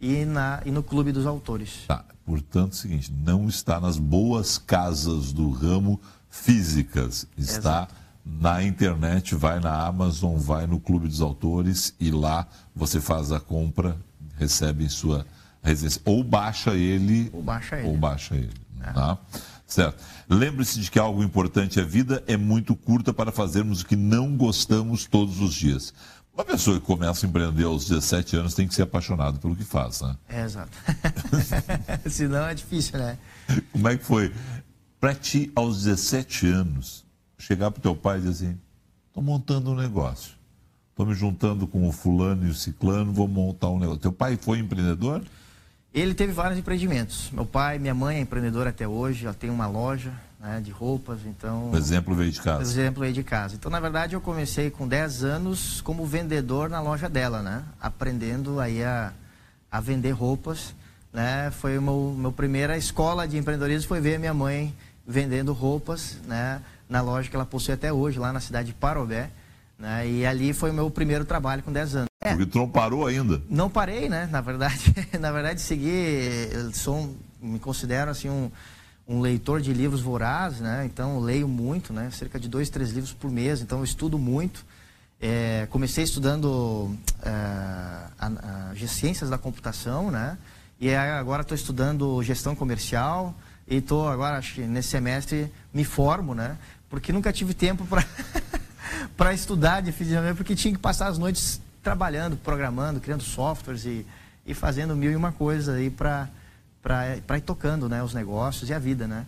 e, 0.00 0.24
na, 0.24 0.62
e 0.64 0.70
no 0.70 0.82
Clube 0.82 1.12
dos 1.12 1.26
Autores. 1.26 1.84
Tá. 1.86 2.04
Portanto, 2.24 2.72
é 2.72 2.74
o 2.74 2.76
seguinte, 2.76 3.12
não 3.24 3.48
está 3.48 3.80
nas 3.80 3.96
boas 3.98 4.58
casas 4.58 5.32
do 5.32 5.50
ramo 5.50 6.00
físicas, 6.28 7.26
está... 7.36 7.82
Exato 7.82 8.08
na 8.28 8.62
internet, 8.62 9.34
vai 9.34 9.58
na 9.58 9.86
Amazon, 9.86 10.36
vai 10.36 10.66
no 10.66 10.78
Clube 10.78 11.08
dos 11.08 11.22
Autores 11.22 11.94
e 11.98 12.10
lá 12.10 12.46
você 12.74 13.00
faz 13.00 13.32
a 13.32 13.40
compra, 13.40 13.96
recebe 14.36 14.84
em 14.84 14.88
sua 14.88 15.26
residência. 15.62 16.02
Ou 16.04 16.22
baixa 16.22 16.74
ele. 16.74 17.30
Ou 17.32 17.42
baixa 17.42 17.78
ele. 17.78 17.88
Ou 17.88 17.96
baixa 17.96 18.36
ele. 18.36 18.52
É. 18.80 18.92
Tá? 18.92 19.18
Certo. 19.66 20.02
Lembre-se 20.28 20.80
de 20.80 20.90
que 20.90 20.98
algo 20.98 21.22
importante, 21.22 21.80
a 21.80 21.84
vida 21.84 22.22
é 22.26 22.36
muito 22.36 22.76
curta 22.76 23.12
para 23.12 23.32
fazermos 23.32 23.80
o 23.80 23.86
que 23.86 23.96
não 23.96 24.36
gostamos 24.36 25.06
todos 25.06 25.40
os 25.40 25.54
dias. 25.54 25.92
Uma 26.38 26.44
pessoa 26.44 26.78
que 26.78 26.86
começa 26.86 27.26
a 27.26 27.28
empreender 27.28 27.64
aos 27.64 27.88
17 27.88 28.36
anos 28.36 28.54
tem 28.54 28.68
que 28.68 28.72
ser 28.72 28.82
apaixonado 28.82 29.40
pelo 29.40 29.56
que 29.56 29.64
faz, 29.64 30.02
né? 30.02 30.16
É, 30.28 30.44
exato. 30.44 30.70
Senão 32.08 32.46
é 32.46 32.54
difícil, 32.54 32.96
né? 32.96 33.18
Como 33.72 33.88
é 33.88 33.96
que 33.96 34.04
foi? 34.04 34.32
Para 35.00 35.16
ti, 35.16 35.50
aos 35.56 35.82
17 35.82 36.46
anos, 36.46 37.04
chegar 37.36 37.72
para 37.72 37.80
o 37.80 37.82
teu 37.82 37.96
pai 37.96 38.18
e 38.18 38.20
dizer 38.20 38.46
assim, 38.46 38.58
estou 39.08 39.20
montando 39.20 39.72
um 39.72 39.74
negócio. 39.74 40.34
Estou 40.90 41.04
me 41.04 41.12
juntando 41.12 41.66
com 41.66 41.88
o 41.88 41.90
fulano 41.90 42.46
e 42.46 42.50
o 42.50 42.54
ciclano, 42.54 43.12
vou 43.12 43.26
montar 43.26 43.70
um 43.70 43.78
negócio. 43.80 43.98
Teu 44.00 44.12
pai 44.12 44.38
foi 44.40 44.60
empreendedor? 44.60 45.24
Ele 45.92 46.14
teve 46.14 46.32
vários 46.32 46.56
empreendimentos. 46.56 47.32
Meu 47.32 47.46
pai, 47.46 47.80
minha 47.80 47.96
mãe 47.96 48.18
é 48.18 48.20
empreendedora 48.20 48.70
até 48.70 48.86
hoje, 48.86 49.24
ela 49.24 49.34
tem 49.34 49.50
uma 49.50 49.66
loja 49.66 50.14
né, 50.40 50.60
de 50.60 50.70
roupas, 50.70 51.20
então... 51.26 51.70
O 51.70 51.76
exemplo 51.76 52.14
veio 52.14 52.30
de 52.30 52.40
casa. 52.40 52.58
O 52.58 52.62
exemplo 52.62 53.00
veio 53.00 53.12
de 53.12 53.22
casa. 53.22 53.54
Então, 53.54 53.70
na 53.70 53.80
verdade, 53.80 54.14
eu 54.14 54.20
comecei 54.20 54.70
com 54.70 54.86
10 54.86 55.24
anos 55.24 55.80
como 55.80 56.06
vendedor 56.06 56.68
na 56.70 56.80
loja 56.80 57.08
dela, 57.08 57.42
né? 57.42 57.64
Aprendendo 57.80 58.60
aí 58.60 58.84
a, 58.84 59.12
a 59.70 59.80
vender 59.80 60.12
roupas, 60.12 60.74
né? 61.12 61.50
Foi 61.50 61.78
meu, 61.80 62.14
meu 62.16 62.32
primeira 62.32 62.76
escola 62.76 63.26
de 63.26 63.36
empreendedorismo, 63.36 63.88
foi 63.88 64.00
ver 64.00 64.16
a 64.16 64.18
minha 64.18 64.34
mãe 64.34 64.74
vendendo 65.06 65.52
roupas, 65.52 66.18
né? 66.26 66.60
na 66.88 67.00
loja 67.00 67.28
que 67.28 67.36
ela 67.36 67.44
possui 67.44 67.74
até 67.74 67.92
hoje, 67.92 68.18
lá 68.18 68.32
na 68.32 68.40
cidade 68.40 68.68
de 68.68 68.74
Parobé. 68.74 69.30
Né? 69.78 70.08
E 70.08 70.26
ali 70.26 70.52
foi 70.52 70.70
o 70.70 70.74
meu 70.74 70.90
primeiro 70.90 71.24
trabalho 71.24 71.62
com 71.62 71.72
10 71.72 71.94
anos. 71.96 72.08
É, 72.20 72.30
Porque 72.30 72.46
tu 72.46 72.58
não 72.58 72.68
parou 72.68 73.06
ainda? 73.06 73.40
Não 73.48 73.70
parei, 73.70 74.08
né? 74.08 74.28
Na 74.30 74.40
verdade, 74.40 74.92
na 75.20 75.30
verdade 75.30 75.60
segui, 75.60 76.48
sou, 76.72 77.14
me 77.40 77.58
considero 77.58 78.10
assim 78.10 78.28
um, 78.28 78.50
um 79.08 79.20
leitor 79.20 79.60
de 79.60 79.72
livros 79.72 80.00
vorazes, 80.02 80.60
né? 80.60 80.84
Então 80.84 81.18
leio 81.18 81.48
muito, 81.48 81.92
né? 81.92 82.10
Cerca 82.10 82.38
de 82.38 82.48
dois, 82.48 82.68
três 82.68 82.90
livros 82.90 83.12
por 83.12 83.30
mês, 83.30 83.62
então 83.62 83.78
eu 83.78 83.84
estudo 83.84 84.18
muito. 84.18 84.64
É, 85.20 85.66
comecei 85.70 86.04
estudando 86.04 86.94
é, 87.22 87.30
a, 87.30 88.70
a, 88.70 88.86
ciências 88.86 89.30
da 89.30 89.38
computação, 89.38 90.10
né? 90.10 90.36
E 90.80 90.94
agora 90.94 91.42
estou 91.42 91.56
estudando 91.56 92.22
gestão 92.22 92.54
comercial 92.54 93.34
e 93.66 93.76
estou 93.78 94.08
agora, 94.08 94.40
nesse 94.68 94.90
semestre, 94.90 95.52
me 95.74 95.84
formo, 95.84 96.34
né? 96.34 96.56
porque 96.88 97.12
nunca 97.12 97.32
tive 97.32 97.54
tempo 97.54 97.86
para 99.16 99.34
estudar 99.34 99.82
definitivamente, 99.82 100.36
porque 100.36 100.54
tinha 100.54 100.72
que 100.72 100.80
passar 100.80 101.08
as 101.08 101.18
noites 101.18 101.60
trabalhando, 101.82 102.36
programando, 102.36 103.00
criando 103.00 103.22
softwares 103.22 103.84
e, 103.84 104.06
e 104.46 104.54
fazendo 104.54 104.96
mil 104.96 105.10
e 105.10 105.16
uma 105.16 105.32
coisa 105.32 105.74
aí 105.74 105.90
para 105.90 106.28
ir 107.36 107.40
tocando 107.42 107.88
né, 107.88 108.02
os 108.02 108.14
negócios 108.14 108.68
e 108.70 108.74
a 108.74 108.78
vida, 108.78 109.06
né? 109.06 109.26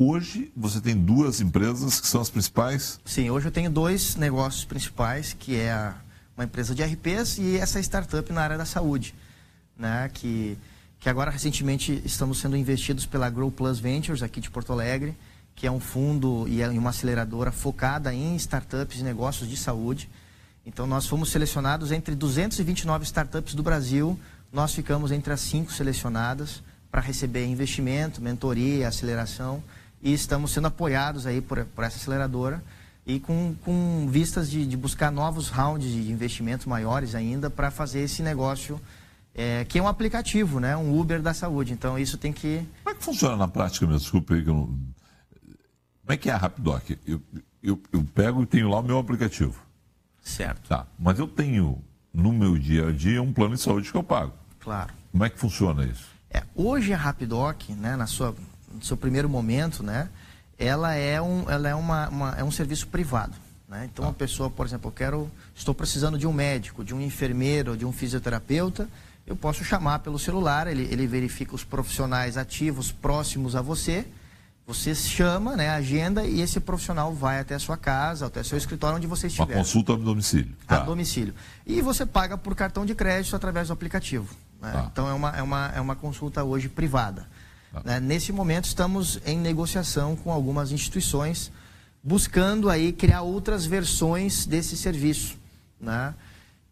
Hoje 0.00 0.52
você 0.56 0.80
tem 0.80 0.96
duas 0.96 1.40
empresas 1.40 2.00
que 2.00 2.06
são 2.06 2.20
as 2.20 2.30
principais? 2.30 3.00
Sim, 3.04 3.30
hoje 3.30 3.48
eu 3.48 3.50
tenho 3.50 3.68
dois 3.68 4.14
negócios 4.14 4.64
principais, 4.64 5.32
que 5.32 5.56
é 5.56 5.72
a, 5.72 5.96
uma 6.36 6.44
empresa 6.44 6.72
de 6.72 6.84
RPs 6.84 7.38
e 7.38 7.56
essa 7.56 7.80
startup 7.80 8.32
na 8.32 8.40
área 8.40 8.56
da 8.56 8.64
saúde, 8.64 9.12
né? 9.76 10.08
Que, 10.14 10.56
que 11.00 11.08
agora 11.08 11.32
recentemente 11.32 12.00
estamos 12.04 12.38
sendo 12.38 12.56
investidos 12.56 13.06
pela 13.06 13.28
Grow 13.28 13.50
Plus 13.50 13.80
Ventures 13.80 14.22
aqui 14.22 14.40
de 14.40 14.48
Porto 14.48 14.72
Alegre, 14.72 15.16
que 15.56 15.66
é 15.66 15.70
um 15.70 15.80
fundo 15.80 16.46
e 16.46 16.62
é 16.62 16.68
uma 16.68 16.90
aceleradora 16.90 17.50
focada 17.50 18.14
em 18.14 18.36
startups 18.36 19.00
e 19.00 19.02
negócios 19.02 19.50
de 19.50 19.56
saúde. 19.56 20.08
Então, 20.64 20.86
nós 20.86 21.06
fomos 21.06 21.30
selecionados 21.30 21.90
entre 21.90 22.14
229 22.14 23.04
startups 23.04 23.52
do 23.52 23.64
Brasil, 23.64 24.16
nós 24.52 24.72
ficamos 24.72 25.10
entre 25.10 25.32
as 25.32 25.40
cinco 25.40 25.72
selecionadas 25.72 26.62
para 26.90 27.00
receber 27.00 27.46
investimento, 27.46 28.20
mentoria, 28.20 28.88
aceleração 28.88 29.62
e 30.02 30.12
estamos 30.12 30.52
sendo 30.52 30.68
apoiados 30.68 31.26
aí 31.26 31.40
por, 31.40 31.64
por 31.66 31.84
essa 31.84 31.96
aceleradora 31.96 32.62
e 33.06 33.18
com, 33.18 33.54
com 33.64 34.06
vistas 34.10 34.50
de, 34.50 34.66
de, 34.66 34.76
buscar 34.76 35.10
novos 35.10 35.48
rounds 35.48 35.90
de 35.90 36.10
investimentos 36.10 36.66
maiores 36.66 37.14
ainda 37.14 37.48
para 37.48 37.70
fazer 37.70 38.00
esse 38.00 38.22
negócio 38.22 38.80
é, 39.34 39.64
que 39.64 39.78
é 39.78 39.82
um 39.82 39.88
aplicativo, 39.88 40.60
né? 40.60 40.76
Um 40.76 40.98
Uber 40.98 41.22
da 41.22 41.32
saúde. 41.32 41.72
Então 41.72 41.98
isso 41.98 42.18
tem 42.18 42.32
que. 42.32 42.66
Como 42.82 42.94
é 42.94 42.98
que 42.98 43.04
funciona 43.04 43.36
na 43.36 43.48
prática, 43.48 43.86
me 43.86 43.96
desculpe 43.96 44.34
aí 44.34 44.42
que 44.42 44.50
eu 44.50 44.54
não... 44.54 44.66
Como 44.66 46.14
é 46.14 46.16
que 46.16 46.28
é 46.28 46.32
a 46.32 46.36
Rapidoc? 46.36 46.90
Eu, 47.06 47.20
eu, 47.62 47.80
eu 47.92 48.04
pego 48.14 48.42
e 48.42 48.46
tenho 48.46 48.68
lá 48.68 48.78
o 48.80 48.82
meu 48.82 48.98
aplicativo. 48.98 49.54
Certo. 50.22 50.68
Tá. 50.68 50.86
Mas 50.98 51.18
eu 51.18 51.26
tenho 51.26 51.82
no 52.12 52.32
meu 52.32 52.58
dia 52.58 52.88
a 52.88 52.92
dia 52.92 53.22
um 53.22 53.32
plano 53.32 53.54
de 53.54 53.60
saúde 53.60 53.90
que 53.90 53.96
eu 53.96 54.02
pago. 54.02 54.32
Claro. 54.58 54.92
Como 55.12 55.24
é 55.24 55.30
que 55.30 55.38
funciona 55.38 55.84
isso? 55.84 56.17
É, 56.30 56.42
hoje 56.54 56.92
a 56.92 56.96
Rapidoc, 56.96 57.70
né, 57.70 57.96
na 57.96 58.06
sua, 58.06 58.34
no 58.72 58.82
seu 58.82 58.96
primeiro 58.96 59.28
momento, 59.28 59.82
né, 59.82 60.08
ela 60.58 60.94
é 60.94 61.20
um, 61.20 61.48
ela 61.48 61.68
é 61.68 61.74
uma, 61.74 62.08
uma 62.08 62.34
é 62.36 62.44
um 62.44 62.50
serviço 62.50 62.86
privado. 62.88 63.34
Né? 63.68 63.88
Então, 63.92 64.06
ah. 64.06 64.08
a 64.08 64.12
pessoa, 64.12 64.50
por 64.50 64.66
exemplo, 64.66 64.88
eu 64.88 64.92
quero, 64.92 65.30
estou 65.54 65.74
precisando 65.74 66.18
de 66.18 66.26
um 66.26 66.32
médico, 66.32 66.84
de 66.84 66.94
um 66.94 67.00
enfermeiro, 67.00 67.76
de 67.76 67.84
um 67.84 67.92
fisioterapeuta, 67.92 68.88
eu 69.26 69.36
posso 69.36 69.62
chamar 69.62 69.98
pelo 69.98 70.18
celular, 70.18 70.66
ele, 70.66 70.88
ele 70.90 71.06
verifica 71.06 71.54
os 71.54 71.62
profissionais 71.62 72.38
ativos 72.38 72.90
próximos 72.90 73.54
a 73.54 73.60
você, 73.60 74.06
você 74.66 74.94
chama, 74.94 75.56
né, 75.56 75.70
agenda 75.70 76.24
e 76.24 76.40
esse 76.40 76.60
profissional 76.60 77.12
vai 77.14 77.40
até 77.40 77.54
a 77.54 77.58
sua 77.58 77.76
casa, 77.76 78.26
até 78.26 78.42
seu 78.42 78.56
escritório 78.56 78.96
onde 78.96 79.06
você 79.06 79.26
estiver. 79.26 79.54
Uma 79.54 79.54
consulta 79.60 79.94
a 79.94 79.96
domicílio. 79.96 80.54
Tá. 80.66 80.76
A 80.76 80.80
domicílio. 80.80 81.34
E 81.66 81.80
você 81.80 82.04
paga 82.04 82.36
por 82.36 82.54
cartão 82.54 82.84
de 82.84 82.94
crédito 82.94 83.34
através 83.34 83.68
do 83.68 83.72
aplicativo. 83.72 84.34
Né? 84.60 84.72
Tá. 84.72 84.88
Então 84.92 85.08
é 85.08 85.12
uma, 85.12 85.36
é, 85.36 85.42
uma, 85.42 85.72
é 85.74 85.80
uma 85.80 85.96
consulta 85.96 86.42
hoje 86.44 86.68
privada. 86.68 87.28
Tá. 87.72 87.82
Né? 87.84 88.00
Nesse 88.00 88.32
momento 88.32 88.64
estamos 88.64 89.20
em 89.24 89.38
negociação 89.38 90.16
com 90.16 90.32
algumas 90.32 90.72
instituições, 90.72 91.52
buscando 92.02 92.68
aí 92.68 92.92
criar 92.92 93.22
outras 93.22 93.66
versões 93.66 94.46
desse 94.46 94.76
serviço. 94.76 95.36
Né? 95.80 96.14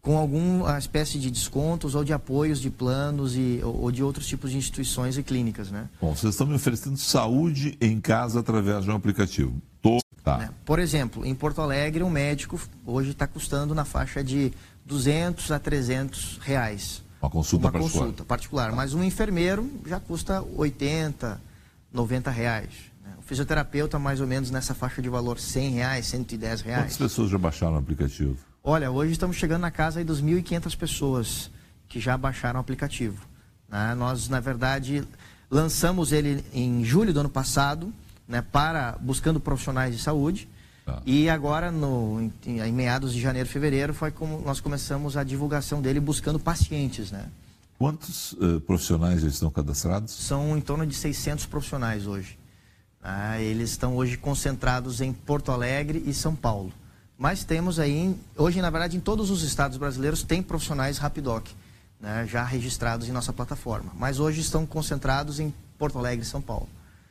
com 0.07 0.17
alguma 0.17 0.77
espécie 0.77 1.19
de 1.19 1.29
descontos 1.29 1.93
ou 1.93 2.01
de 2.01 2.13
apoios 2.13 2.61
de 2.61 2.69
planos 2.69 3.35
e, 3.35 3.59
ou 3.61 3.91
de 3.91 4.01
outros 4.01 4.25
tipos 4.25 4.51
de 4.51 4.57
instituições 4.57 5.17
e 5.17 5.23
clínicas, 5.23 5.69
né? 5.69 5.89
Bom, 5.99 6.15
vocês 6.15 6.33
estão 6.33 6.47
me 6.47 6.55
oferecendo 6.55 6.95
saúde 6.95 7.77
em 7.81 7.99
casa 7.99 8.39
através 8.39 8.85
de 8.85 8.89
um 8.89 8.95
aplicativo. 8.95 9.61
Tô... 9.81 9.99
Tá. 10.23 10.37
Né? 10.37 10.49
Por 10.63 10.79
exemplo, 10.79 11.25
em 11.25 11.35
Porto 11.35 11.59
Alegre, 11.59 12.03
um 12.03 12.09
médico 12.09 12.57
hoje 12.85 13.11
está 13.11 13.27
custando 13.27 13.75
na 13.75 13.83
faixa 13.83 14.23
de 14.23 14.53
200 14.85 15.51
a 15.51 15.59
300 15.59 16.39
reais. 16.41 17.03
Uma 17.21 17.29
consulta 17.29 17.65
uma 17.65 17.71
particular. 17.71 17.99
consulta 17.99 18.23
particular. 18.23 18.71
Mas 18.73 18.93
um 18.93 19.03
enfermeiro 19.03 19.69
já 19.85 19.99
custa 19.99 20.41
80, 20.41 21.41
90 21.91 22.31
reais. 22.31 22.69
Né? 23.03 23.13
O 23.17 23.21
fisioterapeuta, 23.21 23.97
mais 23.97 24.21
ou 24.21 24.27
menos 24.27 24.51
nessa 24.51 24.73
faixa 24.73 25.01
de 25.01 25.09
valor, 25.09 25.39
100 25.39 25.71
reais, 25.71 26.05
110 26.07 26.61
reais. 26.61 26.83
Quantas 26.83 26.97
pessoas 26.97 27.29
já 27.29 27.37
baixaram 27.37 27.75
o 27.75 27.79
aplicativo? 27.79 28.37
Olha, 28.63 28.91
hoje 28.91 29.13
estamos 29.13 29.37
chegando 29.37 29.61
na 29.61 29.71
casa 29.71 30.03
dos 30.03 30.21
1.500 30.21 30.77
pessoas 30.77 31.51
que 31.87 31.99
já 31.99 32.17
baixaram 32.17 32.59
o 32.59 32.61
aplicativo. 32.61 33.25
Né? 33.69 33.95
Nós, 33.95 34.29
na 34.29 34.39
verdade, 34.39 35.03
lançamos 35.49 36.11
ele 36.11 36.43
em 36.53 36.83
julho 36.83 37.13
do 37.13 37.19
ano 37.19 37.29
passado, 37.29 37.93
né, 38.27 38.41
para 38.41 38.97
buscando 38.99 39.39
profissionais 39.39 39.95
de 39.95 40.01
saúde. 40.01 40.47
Tá. 40.87 41.01
E 41.05 41.29
agora, 41.29 41.69
no, 41.69 42.31
em, 42.45 42.61
em, 42.61 42.71
meados 42.71 43.11
de 43.11 43.19
janeiro, 43.19 43.49
fevereiro, 43.49 43.93
foi 43.93 44.09
como 44.09 44.39
nós 44.39 44.61
começamos 44.61 45.17
a 45.17 45.23
divulgação 45.23 45.81
dele 45.81 45.99
buscando 45.99 46.39
pacientes, 46.39 47.11
né? 47.11 47.25
Quantos 47.77 48.31
uh, 48.31 48.61
profissionais 48.61 49.21
já 49.21 49.27
estão 49.27 49.51
cadastrados? 49.51 50.13
São 50.13 50.57
em 50.57 50.61
torno 50.61 50.87
de 50.87 50.95
600 50.95 51.45
profissionais 51.45 52.07
hoje. 52.07 52.39
Ah, 53.03 53.37
eles 53.37 53.71
estão 53.71 53.97
hoje 53.97 54.15
concentrados 54.17 55.01
em 55.01 55.11
Porto 55.11 55.51
Alegre 55.51 56.01
e 56.05 56.13
São 56.13 56.33
Paulo. 56.33 56.71
Mas 57.17 57.43
temos 57.43 57.79
aí, 57.79 58.15
hoje 58.37 58.61
na 58.61 58.69
verdade 58.69 58.95
em 58.95 59.01
todos 59.01 59.29
os 59.29 59.43
estados 59.43 59.77
brasileiros 59.77 60.23
tem 60.23 60.41
profissionais 60.41 60.97
Rapidoc, 60.97 61.47
né, 61.99 62.25
já 62.25 62.45
registrados 62.45 63.09
em 63.09 63.11
nossa 63.11 63.33
plataforma. 63.33 63.91
Mas 63.99 64.19
hoje 64.19 64.39
estão 64.39 64.65
concentrados 64.65 65.41
em 65.41 65.53
Porto 65.77 65.99
Alegre 65.99 66.25
e 66.25 66.29
São 66.29 66.41
Paulo. 66.41 66.69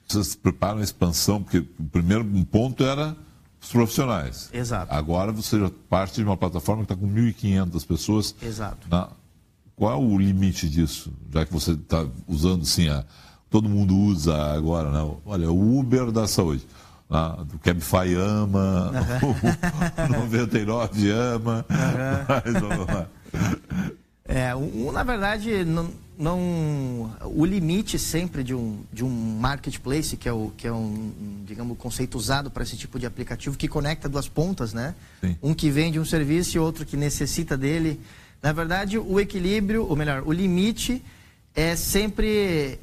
Vocês 0.08 0.34
preparam 0.34 0.78
a 0.78 0.82
expansão, 0.82 1.42
porque 1.42 1.58
o 1.58 1.84
primeiro 1.90 2.24
ponto 2.46 2.82
era 2.82 3.14
os 3.60 3.70
profissionais. 3.70 4.50
Exato. 4.52 4.92
Agora 4.92 5.32
você 5.32 5.58
já 5.58 5.70
parte 5.88 6.16
de 6.16 6.24
uma 6.24 6.36
plataforma 6.36 6.84
que 6.84 6.92
está 6.92 7.00
com 7.00 7.12
1.500 7.12 7.86
pessoas. 7.86 8.34
Exato. 8.42 8.88
Na... 8.88 9.08
Qual 9.74 9.92
é 9.92 9.96
o 9.96 10.18
limite 10.18 10.68
disso? 10.68 11.12
Já 11.30 11.44
que 11.44 11.52
você 11.52 11.72
está 11.72 12.06
usando 12.26 12.62
assim, 12.62 12.88
a... 12.88 13.04
todo 13.50 13.68
mundo 13.68 13.94
usa 13.94 14.34
agora, 14.54 14.90
né? 14.90 15.16
olha, 15.24 15.50
o 15.50 15.78
Uber 15.78 16.10
da 16.10 16.26
saúde 16.26 16.66
ah, 17.10 17.44
do 17.44 17.58
Cabify 17.58 18.14
ama, 18.14 18.90
o 19.22 20.12
99 20.12 21.10
ama. 21.10 21.64
Uhum. 21.70 23.06
É, 24.28 24.56
um, 24.56 24.90
na 24.90 25.04
verdade, 25.04 25.64
não, 25.64 25.88
não, 26.18 27.14
o 27.24 27.44
limite 27.44 27.98
sempre 27.98 28.42
de 28.42 28.54
um, 28.54 28.82
de 28.92 29.04
um 29.04 29.38
marketplace, 29.38 30.16
que 30.16 30.28
é, 30.28 30.32
o, 30.32 30.50
que 30.56 30.66
é 30.66 30.72
um, 30.72 31.12
digamos, 31.44 31.76
conceito 31.76 32.16
usado 32.16 32.50
para 32.50 32.62
esse 32.62 32.76
tipo 32.76 32.98
de 32.98 33.04
aplicativo, 33.04 33.56
que 33.56 33.68
conecta 33.68 34.08
duas 34.08 34.28
pontas, 34.28 34.72
né? 34.72 34.94
Sim. 35.20 35.36
Um 35.42 35.54
que 35.54 35.70
vende 35.70 36.00
um 36.00 36.04
serviço 36.04 36.56
e 36.56 36.60
outro 36.60 36.86
que 36.86 36.96
necessita 36.96 37.56
dele. 37.56 38.00
Na 38.42 38.52
verdade, 38.52 38.98
o 38.98 39.20
equilíbrio, 39.20 39.86
ou 39.86 39.94
melhor, 39.94 40.22
o 40.26 40.32
limite 40.32 41.02
é 41.54 41.76
sempre 41.76 42.78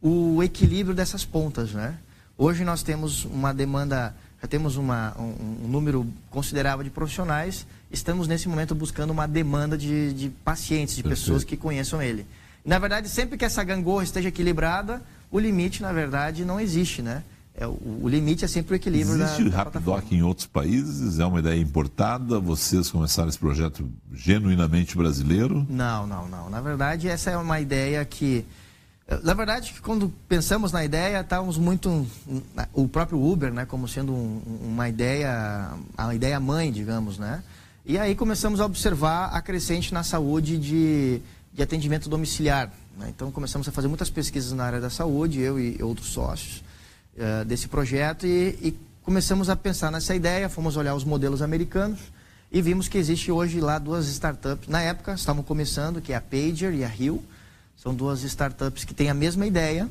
o 0.00 0.42
equilíbrio 0.42 0.94
dessas 0.94 1.24
pontas, 1.24 1.72
né? 1.72 1.98
Hoje 2.36 2.64
nós 2.64 2.82
temos 2.82 3.26
uma 3.26 3.52
demanda, 3.52 4.14
já 4.40 4.48
temos 4.48 4.76
uma, 4.76 5.14
um, 5.18 5.64
um, 5.64 5.68
número 5.68 6.06
considerável 6.30 6.82
de 6.82 6.88
profissionais, 6.88 7.66
estamos 7.90 8.26
nesse 8.26 8.48
momento 8.48 8.74
buscando 8.74 9.10
uma 9.10 9.28
demanda 9.28 9.76
de, 9.76 10.14
de 10.14 10.30
pacientes, 10.30 10.96
de 10.96 11.02
Perfeito. 11.02 11.20
pessoas 11.20 11.44
que 11.44 11.58
conheçam 11.58 12.00
ele. 12.00 12.24
Na 12.64 12.78
verdade, 12.78 13.08
sempre 13.08 13.38
que 13.38 13.44
essa 13.44 13.64
gangorra 13.64 14.04
esteja 14.04 14.28
equilibrada, 14.28 15.02
o 15.30 15.38
limite, 15.38 15.82
na 15.82 15.92
verdade, 15.92 16.44
não 16.44 16.60
existe, 16.60 17.02
né? 17.02 17.22
É, 17.54 17.66
o, 17.66 18.00
o 18.02 18.08
limite 18.08 18.44
é 18.44 18.48
sempre 18.48 18.74
o 18.74 18.76
equilíbrio 18.76 19.20
Existe 19.20 19.44
da, 19.44 19.50
da 19.50 19.56
Rapidoc 19.64 20.12
em 20.12 20.22
outros 20.22 20.46
países? 20.46 21.18
É 21.18 21.26
uma 21.26 21.40
ideia 21.40 21.60
importada? 21.60 22.38
Vocês 22.38 22.90
começaram 22.90 23.28
esse 23.28 23.38
projeto 23.38 23.90
genuinamente 24.12 24.96
brasileiro? 24.96 25.66
Não, 25.68 26.06
não, 26.06 26.28
não. 26.28 26.48
Na 26.48 26.60
verdade, 26.60 27.08
essa 27.08 27.30
é 27.30 27.36
uma 27.36 27.60
ideia 27.60 28.04
que 28.04 28.46
na 29.24 29.34
verdade, 29.34 29.74
quando 29.82 30.12
pensamos 30.28 30.70
na 30.70 30.84
ideia, 30.84 31.20
estávamos 31.20 31.58
muito. 31.58 32.06
O 32.72 32.86
próprio 32.86 33.20
Uber, 33.20 33.52
né, 33.52 33.66
como 33.66 33.88
sendo 33.88 34.12
um, 34.12 34.40
uma 34.62 34.88
ideia, 34.88 35.72
a 35.98 36.14
ideia 36.14 36.38
mãe, 36.38 36.70
digamos, 36.70 37.18
né? 37.18 37.42
E 37.84 37.98
aí 37.98 38.14
começamos 38.14 38.60
a 38.60 38.66
observar 38.66 39.30
a 39.34 39.42
crescente 39.42 39.92
na 39.92 40.04
saúde 40.04 40.56
de, 40.58 41.20
de 41.52 41.62
atendimento 41.62 42.08
domiciliar. 42.08 42.72
Né? 42.96 43.08
Então 43.08 43.30
começamos 43.30 43.68
a 43.68 43.72
fazer 43.72 43.88
muitas 43.88 44.10
pesquisas 44.10 44.52
na 44.52 44.64
área 44.64 44.80
da 44.80 44.90
saúde, 44.90 45.40
eu 45.40 45.58
e 45.58 45.82
outros 45.82 46.08
sócios 46.08 46.62
uh, 47.16 47.44
desse 47.44 47.68
projeto, 47.68 48.26
e, 48.26 48.58
e 48.62 48.78
começamos 49.02 49.48
a 49.48 49.56
pensar 49.56 49.90
nessa 49.90 50.14
ideia, 50.14 50.48
fomos 50.48 50.76
olhar 50.76 50.94
os 50.94 51.04
modelos 51.04 51.42
americanos 51.42 51.98
e 52.52 52.60
vimos 52.60 52.88
que 52.88 52.98
existe 52.98 53.30
hoje 53.30 53.60
lá 53.60 53.78
duas 53.78 54.08
startups. 54.08 54.68
Na 54.68 54.80
época, 54.80 55.14
estavam 55.14 55.42
começando, 55.42 56.00
que 56.00 56.12
é 56.12 56.16
a 56.16 56.20
Pager 56.20 56.74
e 56.74 56.84
a 56.84 56.88
Rio 56.88 57.22
são 57.76 57.94
duas 57.94 58.22
startups 58.24 58.84
que 58.84 58.92
têm 58.92 59.08
a 59.08 59.14
mesma 59.14 59.46
ideia. 59.46 59.88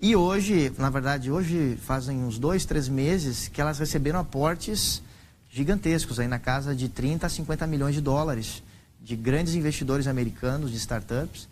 E 0.00 0.16
hoje, 0.16 0.72
na 0.78 0.90
verdade, 0.90 1.30
hoje 1.30 1.78
fazem 1.80 2.24
uns 2.24 2.38
dois, 2.38 2.64
três 2.64 2.88
meses 2.88 3.46
que 3.46 3.60
elas 3.60 3.78
receberam 3.78 4.18
aportes 4.18 5.00
gigantescos, 5.48 6.18
aí 6.18 6.26
na 6.26 6.38
casa 6.38 6.74
de 6.74 6.88
30 6.88 7.26
a 7.26 7.30
50 7.30 7.66
milhões 7.68 7.94
de 7.94 8.00
dólares, 8.00 8.62
de 9.02 9.16
grandes 9.16 9.54
investidores 9.54 10.06
americanos, 10.06 10.70
de 10.70 10.76
startups. 10.76 11.48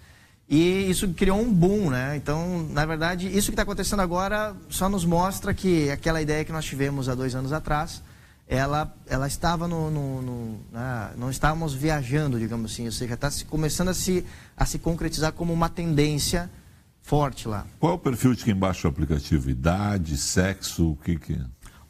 E 0.49 0.89
isso 0.89 1.09
criou 1.09 1.41
um 1.41 1.53
boom, 1.53 1.91
né? 1.91 2.17
Então, 2.17 2.67
na 2.71 2.87
verdade, 2.87 3.27
isso 3.29 3.49
que 3.49 3.53
está 3.53 3.63
acontecendo 3.63 4.01
agora 4.01 4.57
só 4.71 4.89
nos 4.89 5.05
mostra 5.05 5.53
que 5.53 5.91
aquela 5.91 6.23
ideia 6.23 6.45
que 6.45 6.53
nós 6.53 6.65
tivemos 6.65 7.09
há 7.09 7.15
dois 7.15 7.35
anos 7.35 7.53
atrás 7.53 8.03
ela, 8.49 8.93
ela 9.07 9.27
estava 9.27 9.69
no, 9.69 9.91
no, 9.91 10.23
no 10.23 10.61
né, 10.73 11.11
não 11.19 11.31
estávamos 11.31 11.75
viajando, 11.75 12.39
digamos 12.39 12.73
assim, 12.73 12.87
ou 12.87 12.93
seja, 12.93 13.15
está 13.15 13.31
se, 13.31 13.45
começando 13.45 13.89
a 13.89 13.95
se, 13.95 14.25
a 14.57 14.65
se 14.65 14.79
concretizar 14.79 15.33
como 15.33 15.53
uma 15.53 15.69
tendência 15.69 16.51
forte 17.03 17.47
lá. 17.47 17.67
Qual 17.79 17.93
é 17.93 17.95
o 17.95 17.99
perfil 17.99 18.35
de 18.35 18.45
quem 18.45 18.55
baixa 18.55 18.89
o 18.89 18.91
aplicativo? 18.91 19.51
Idade, 19.51 20.17
sexo, 20.17 20.93
o 20.93 20.97
que 20.97 21.19
que... 21.19 21.39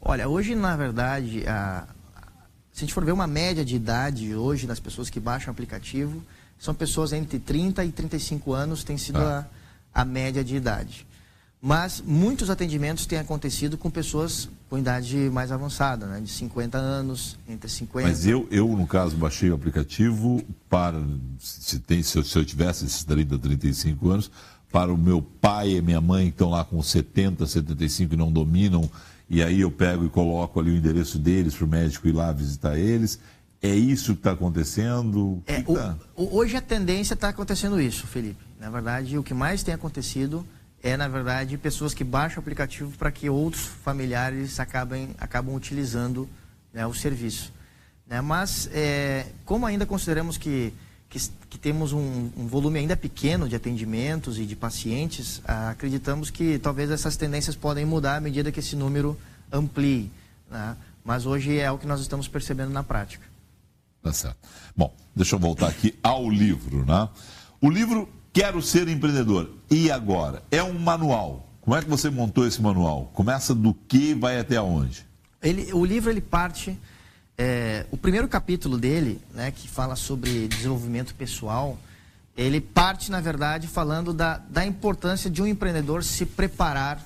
Olha, 0.01 0.29
hoje, 0.29 0.57
na 0.57 0.77
verdade, 0.77 1.47
a, 1.47 1.87
se 2.79 2.85
a 2.85 2.87
gente 2.87 2.95
for 2.95 3.05
ver 3.05 3.11
uma 3.11 3.27
média 3.27 3.65
de 3.65 3.75
idade 3.75 4.37
hoje 4.37 4.65
das 4.65 4.79
pessoas 4.79 5.11
que 5.11 5.19
baixam 5.19 5.49
o 5.49 5.51
aplicativo, 5.51 6.23
são 6.57 6.73
pessoas 6.73 7.13
entre 7.13 7.41
30 7.41 7.85
e 7.85 7.91
35 7.91 8.53
anos, 8.53 8.85
tem 8.85 8.97
sido 8.97 9.19
ah. 9.19 9.45
a, 9.93 10.03
a 10.03 10.05
média 10.05 10.45
de 10.45 10.55
idade. 10.55 11.05
Mas 11.61 12.01
muitos 12.01 12.51
atendimentos 12.51 13.05
têm 13.05 13.19
acontecido 13.19 13.77
com 13.77 13.91
pessoas 13.91 14.49
com 14.71 14.79
idade 14.79 15.17
mais 15.29 15.51
avançada, 15.51 16.07
né? 16.07 16.21
de 16.21 16.31
50 16.31 16.79
anos, 16.79 17.37
entre 17.49 17.69
50... 17.69 18.07
Mas 18.07 18.25
eu, 18.29 18.47
eu 18.49 18.69
no 18.69 18.87
caso, 18.87 19.17
baixei 19.17 19.51
o 19.51 19.57
aplicativo 19.57 20.41
para, 20.71 21.03
se, 21.41 21.81
tem, 21.81 22.01
se, 22.01 22.17
eu, 22.17 22.23
se 22.23 22.39
eu 22.39 22.45
tivesse 22.45 22.85
esses 22.85 23.03
30, 23.03 23.41
35 23.41 24.09
anos, 24.09 24.31
para 24.71 24.95
o 24.95 24.97
meu 24.97 25.21
pai 25.21 25.71
e 25.71 25.83
minha 25.83 26.01
mãe 26.01 26.27
que 26.27 26.35
estão 26.35 26.51
lá 26.51 26.65
com 26.65 26.81
70, 26.81 27.45
75 27.45 28.15
e 28.15 28.17
não 28.17 28.31
dominam, 28.31 28.89
e 29.29 29.43
aí 29.43 29.61
eu 29.61 29.71
pego 29.71 30.07
e 30.07 30.09
coloco 30.09 30.59
ali 30.59 30.71
o 30.71 30.77
endereço 30.77 31.19
deles 31.19 31.55
para 31.55 31.65
o 31.65 31.69
médico 31.69 32.09
ir 32.09 32.13
lá 32.13 32.33
visitar 32.33 32.79
eles. 32.79 33.19
É 33.61 33.75
isso 33.75 34.13
que 34.15 34.21
está 34.21 34.33
acontecendo? 34.33 35.43
É, 35.47 35.63
que 35.63 35.75
tá? 35.75 35.97
o, 36.17 36.37
hoje 36.37 36.57
a 36.57 36.61
tendência 36.61 37.15
está 37.15 37.29
acontecendo 37.29 37.81
isso, 37.81 38.07
Felipe. 38.07 38.43
Na 38.59 38.71
verdade, 38.71 39.19
o 39.19 39.23
que 39.23 39.35
mais 39.35 39.63
tem 39.63 39.75
acontecido 39.75 40.47
é, 40.83 40.97
na 40.97 41.09
verdade, 41.09 41.59
pessoas 41.59 41.93
que 41.93 42.05
baixam 42.05 42.39
o 42.39 42.41
aplicativo 42.41 42.97
para 42.97 43.11
que 43.11 43.29
outros 43.29 43.67
familiares 43.67 44.61
acabem, 44.61 45.11
acabam 45.19 45.55
utilizando 45.55 46.29
né, 46.73 46.87
o 46.87 46.95
serviço. 46.95 47.53
Né? 48.07 48.21
Mas, 48.21 48.71
é, 48.73 49.27
como 49.45 49.67
ainda 49.67 49.85
consideramos 49.85 50.39
que, 50.39 50.73
que, 51.09 51.19
que 51.49 51.59
temos 51.59 51.93
um, 51.93 52.31
um, 52.37 52.47
volume 52.47 52.79
ainda 52.79 52.97
pequeno 52.97 53.49
de 53.49 53.57
atendimentos 53.57 54.39
e 54.39 54.45
de 54.45 54.55
pacientes, 54.55 55.41
ah, 55.45 55.71
acreditamos 55.71 56.31
que 56.31 56.59
talvez 56.59 56.91
essas 56.91 57.17
tendências 57.17 57.57
podem 57.57 57.85
mudar 57.85 58.17
à 58.17 58.21
medida 58.21 58.53
que 58.53 58.61
esse 58.61 58.77
número 58.77 59.19
amplie. 59.51 60.11
Né? 60.51 60.77
Mas 61.05 61.25
hoje 61.25 61.59
é 61.59 61.71
o 61.71 61.79
que 61.79 61.87
nós 61.87 62.01
estamos 62.01 62.29
percebendo 62.29 62.71
na 62.71 62.83
prática. 62.83 63.25
Tá 64.03 64.13
certo. 64.13 64.37
Bom, 64.77 64.95
deixa 65.15 65.35
eu 65.35 65.39
voltar 65.39 65.69
aqui 65.69 65.99
ao 66.03 66.29
livro, 66.29 66.85
né? 66.85 67.09
O 67.61 67.71
livro 67.71 68.09
Quero 68.33 68.63
Ser 68.63 68.89
Empreendedor. 68.89 69.51
E 69.71 69.91
agora? 69.91 70.43
É 70.51 70.63
um 70.63 70.79
manual. 70.79 71.49
Como 71.61 71.77
é 71.77 71.83
que 71.83 71.89
você 71.89 72.09
montou 72.09 72.47
esse 72.47 72.63
manual? 72.63 73.11
Começa 73.15 73.55
do 73.55 73.75
que 73.75 74.15
vai 74.15 74.39
até 74.39 74.61
onde? 74.61 75.05
Ele, 75.43 75.73
o 75.73 75.85
livro 75.85 76.11
ele 76.11 76.21
parte. 76.21 76.79
É, 77.41 77.87
o 77.93 77.97
primeiro 77.97 78.27
capítulo 78.27 78.77
dele, 78.77 79.23
né, 79.33 79.53
que 79.53 79.69
fala 79.69 79.95
sobre 79.95 80.49
desenvolvimento 80.49 81.15
pessoal, 81.15 81.79
ele 82.37 82.61
parte, 82.61 83.13
na 83.13 83.21
verdade, 83.21 83.69
falando 83.69 84.13
da, 84.13 84.39
da 84.39 84.67
importância 84.67 85.31
de 85.31 85.41
um 85.41 85.47
empreendedor 85.47 86.03
se 86.03 86.27
preparar, 86.27 87.01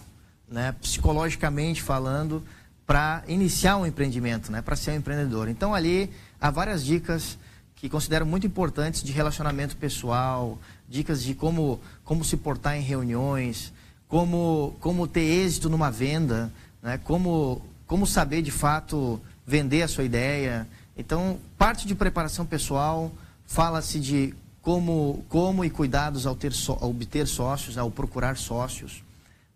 né, 0.49 0.75
psicologicamente 0.81 1.83
falando, 1.83 2.43
para 2.87 3.23
iniciar 3.29 3.77
um 3.77 3.85
empreendimento, 3.85 4.51
né, 4.51 4.63
para 4.63 4.75
ser 4.75 4.93
um 4.93 4.97
empreendedor. 4.97 5.51
Então, 5.51 5.75
ali 5.75 6.11
há 6.41 6.51
várias 6.51 6.83
dicas 6.83 7.37
que 7.77 7.91
considero 7.91 8.25
muito 8.25 8.47
importantes 8.47 9.03
de 9.03 9.13
relacionamento 9.13 9.77
pessoal, 9.77 10.59
dicas 10.89 11.23
de 11.23 11.35
como, 11.35 11.79
como 12.05 12.25
se 12.25 12.39
portar 12.39 12.79
em 12.79 12.83
reuniões, 12.83 13.71
como, 14.09 14.75
como 14.81 15.07
ter 15.07 15.25
êxito 15.25 15.69
numa 15.69 15.91
venda, 15.91 16.51
né? 16.83 16.99
como, 17.05 17.61
como 17.87 18.07
saber 18.07 18.41
de 18.41 18.51
fato 18.51 19.21
vender 19.47 19.83
a 19.83 19.89
sua 19.89 20.05
ideia. 20.05 20.67
Então, 20.97 21.39
parte 21.59 21.87
de 21.87 21.95
preparação 21.95 22.45
pessoal, 22.45 23.13
fala-se 23.47 23.99
de 23.99 24.35
como, 24.61 25.25
como 25.29 25.65
e 25.65 25.71
cuidados 25.71 26.27
ao, 26.27 26.37
ter 26.37 26.53
ao 26.69 26.91
obter 26.91 27.27
sócios, 27.27 27.77
ao 27.77 27.91
procurar 27.91 28.37
sócios. 28.37 29.03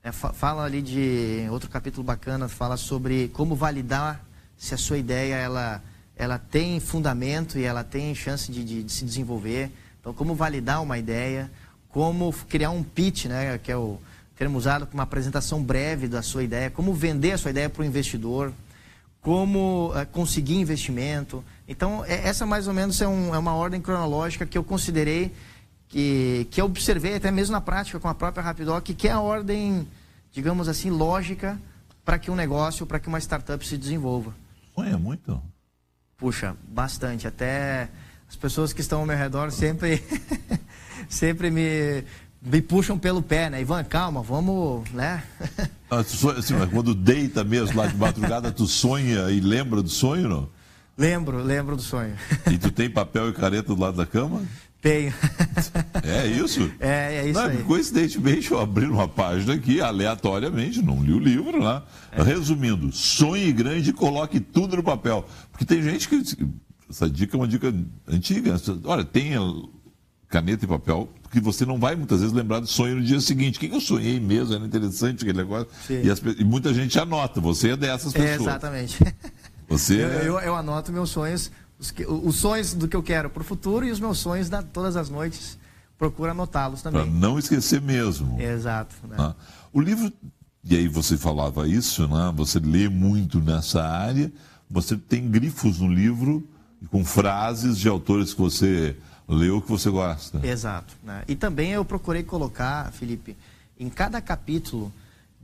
É, 0.03 0.13
fala 0.13 0.65
ali 0.65 0.83
de 0.83 1.47
outro 1.51 1.69
capítulo 1.69 2.05
bacana, 2.05 2.49
fala 2.49 2.77
sobre 2.77 3.29
como 3.29 3.55
validar 3.55 4.25
se 4.57 4.75
a 4.75 4.79
sua 4.79 4.99
ideia 4.99 5.35
ela 5.35 5.83
ela 6.17 6.39
tem 6.39 6.81
fundamento 6.81 7.59
e 7.59 7.65
ela 7.65 7.85
tem 7.85 8.15
chance 8.15 8.51
de, 8.51 8.65
de, 8.65 8.83
de, 8.83 8.91
se 8.91 9.05
desenvolver. 9.05 9.71
Então, 10.01 10.15
como 10.15 10.35
validar 10.35 10.83
uma 10.83 10.97
ideia, 10.97 11.51
como 11.91 12.33
criar 12.49 12.71
um 12.71 12.83
pitch, 12.83 13.27
né, 13.27 13.59
que 13.59 13.71
é 13.71 13.77
o 13.77 14.01
termo 14.35 14.57
usado 14.57 14.87
para 14.87 14.95
uma 14.95 15.03
apresentação 15.03 15.63
breve 15.63 16.09
da 16.09 16.23
sua 16.23 16.43
ideia, 16.43 16.71
como 16.71 16.95
vender 16.95 17.33
a 17.33 17.39
sua 17.39 17.51
ideia 17.51 17.69
para 17.69 17.83
o 17.83 17.85
investidor, 17.85 18.51
como 19.27 19.89
uh, 19.91 20.07
conseguir 20.13 20.55
investimento. 20.55 21.43
Então, 21.67 22.05
é, 22.05 22.29
essa 22.29 22.47
mais 22.47 22.69
ou 22.69 22.73
menos 22.73 23.01
é, 23.01 23.09
um, 23.09 23.35
é, 23.35 23.39
uma 23.41 23.55
ordem 23.57 23.81
cronológica 23.81 24.47
que 24.47 24.57
eu 24.57 24.63
considerei, 24.63 25.35
que, 25.89 26.47
que 26.49 26.61
eu 26.61 26.67
observei 26.67 27.17
até 27.17 27.29
mesmo 27.33 27.51
na 27.51 27.61
prática 27.61 27.99
com 27.99 28.07
a 28.07 28.15
própria 28.15 28.41
Rapidoc, 28.41 28.85
que 28.85 29.09
é 29.09 29.11
a 29.11 29.21
ordem, 29.21 29.85
digamos 30.31 30.69
assim, 30.69 30.91
lógica 30.91 31.61
para 32.05 32.21
que 32.21 32.31
um 32.31 32.37
negócio, 32.37 32.87
para 32.87 33.01
que 33.01 33.09
uma 33.09 33.19
startup 33.19 33.67
se 33.67 33.77
desenvolva. 33.77 34.33
Sonha 34.73 34.97
muito? 34.97 35.43
Puxa, 36.17 36.57
bastante. 36.69 37.27
Até 37.27 37.89
as 38.29 38.37
pessoas 38.37 38.73
que 38.73 38.81
estão 38.81 39.01
ao 39.01 39.07
meu 39.07 39.17
redor 39.17 39.51
sempre, 39.51 40.05
sempre 41.11 41.51
me, 41.51 42.05
me 42.43 42.61
puxam 42.61 42.99
pelo 42.99 43.23
pé, 43.23 43.51
né? 43.51 43.61
Ivan, 43.61 43.85
calma, 43.85 44.23
vamos, 44.23 44.89
né? 44.91 45.23
Ah, 45.89 46.03
sonha, 46.03 46.41
assim, 46.41 46.55
quando 46.73 46.97
deita 46.97 47.45
mesmo 47.45 47.77
lá 47.77 47.87
de 47.87 47.97
madrugada, 47.97 48.51
tu 48.51 48.67
sonha 48.67 49.31
e 49.31 49.39
lembra 49.39 49.81
do 49.81 49.89
sonho, 49.89 50.29
não? 50.29 50.49
Lembro, 50.99 51.41
lembro 51.45 51.77
do 51.77 51.83
sonho. 51.83 52.17
E 52.51 52.59
tu 52.59 52.73
tem 52.73 52.91
papel 52.91 53.29
e 53.29 53.33
caneta 53.33 53.73
do 53.73 53.81
lado 53.81 53.97
da 53.97 54.05
cama? 54.05 54.43
Tenho. 54.81 55.13
É 56.03 56.27
isso? 56.27 56.71
É, 56.79 57.17
é 57.17 57.29
isso 57.29 57.41
não, 57.41 57.47
aí. 57.47 57.63
Coincidentemente, 57.65 58.53
eu 58.53 58.61
abri 58.61 58.87
uma 58.87 59.09
página 59.09 59.55
aqui, 59.55 59.81
aleatoriamente, 59.81 60.81
não 60.81 61.03
li 61.03 61.13
o 61.13 61.19
livro, 61.19 61.63
né? 61.63 61.83
É. 62.13 62.23
Resumindo, 62.23 62.93
sonhe 62.93 63.51
grande 63.53 63.91
e 63.91 63.93
coloque 63.93 64.39
tudo 64.39 64.77
no 64.77 64.83
papel. 64.83 65.27
Porque 65.51 65.65
tem 65.65 65.83
gente 65.83 66.09
que. 66.09 66.23
Essa 66.89 67.11
dica 67.11 67.37
é 67.37 67.39
uma 67.39 67.49
dica 67.49 67.75
antiga. 68.07 68.55
Olha, 68.85 69.05
tenha 69.05 69.41
caneta 70.37 70.67
e 70.67 70.69
papel, 70.69 71.09
porque 71.23 71.41
você 71.41 71.65
não 71.65 71.79
vai 71.79 71.97
muitas 71.97 72.21
vezes 72.21 72.35
lembrar 72.35 72.61
do 72.61 72.67
sonho 72.67 72.97
no 72.97 73.03
dia 73.03 73.21
seguinte. 73.21 73.57
O 73.57 73.61
que, 73.61 73.75
eu 73.75 73.81
sonhei 73.81 74.21
mesmo? 74.21 74.55
Era 74.55 74.67
interessante 74.67 75.23
aquele 75.23 75.39
negócio. 75.39 75.69
E, 75.89 76.11
as, 76.11 76.21
e, 76.39 76.45
muita 76.45 76.75
gente 76.75 76.99
anota, 76.99 77.41
você 77.41 77.71
é 77.71 77.77
dessas 77.77 78.13
pessoas. 78.13 78.31
É, 78.31 78.35
exatamente. 78.35 78.99
Você 79.69 79.95
eu, 79.95 80.09
eu, 80.09 80.39
eu 80.39 80.55
anoto 80.55 80.93
meus 80.93 81.11
sonhos 81.11 81.51
os, 81.77 81.91
que, 81.91 82.07
os 82.07 82.37
sonhos 82.37 82.73
do 82.73 82.87
que 82.87 82.95
eu 82.95 83.03
quero 83.03 83.29
para 83.29 83.41
o 83.41 83.45
futuro 83.45 83.85
e 83.85 83.91
os 83.91 83.99
meus 83.99 84.19
sonhos 84.19 84.49
da, 84.49 84.63
todas 84.63 84.97
as 84.97 85.11
noites. 85.11 85.59
Procura 85.99 86.31
anotá-los 86.31 86.83
também. 86.83 87.03
Para 87.03 87.11
não 87.11 87.37
esquecer 87.37 87.81
mesmo. 87.81 88.41
Exato. 88.41 88.95
Né? 89.09 89.17
Ah, 89.19 89.35
o 89.73 89.81
livro, 89.81 90.13
e 90.63 90.77
aí 90.77 90.87
você 90.87 91.17
falava 91.17 91.67
isso, 91.67 92.07
né? 92.07 92.33
você 92.37 92.61
lê 92.61 92.89
muito 92.89 93.41
nessa 93.41 93.83
área, 93.83 94.31
você 94.71 94.97
tem 94.97 95.29
grifos 95.29 95.81
no 95.81 95.93
livro 95.93 96.49
com 96.93 97.05
frases 97.05 97.77
de 97.77 97.89
autores 97.89 98.33
que 98.33 98.41
você 98.41 98.97
leu 99.29 99.61
que 99.61 99.69
você 99.69 99.91
gosta. 99.91 100.45
Exato. 100.47 100.95
Né? 101.03 101.25
E 101.27 101.35
também 101.35 101.73
eu 101.73 101.85
procurei 101.85 102.23
colocar, 102.23 102.93
Felipe, 102.93 103.37
em 103.79 103.89
cada 103.89 104.21
capítulo, 104.21 104.93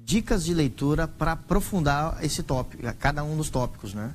dicas 0.05 0.45
de 0.45 0.55
leitura 0.55 1.07
para 1.07 1.33
aprofundar 1.33 2.19
esse 2.23 2.43
tópico, 2.43 2.83
cada 2.99 3.23
um 3.25 3.37
dos 3.37 3.51
tópicos, 3.51 3.95
né? 3.95 4.13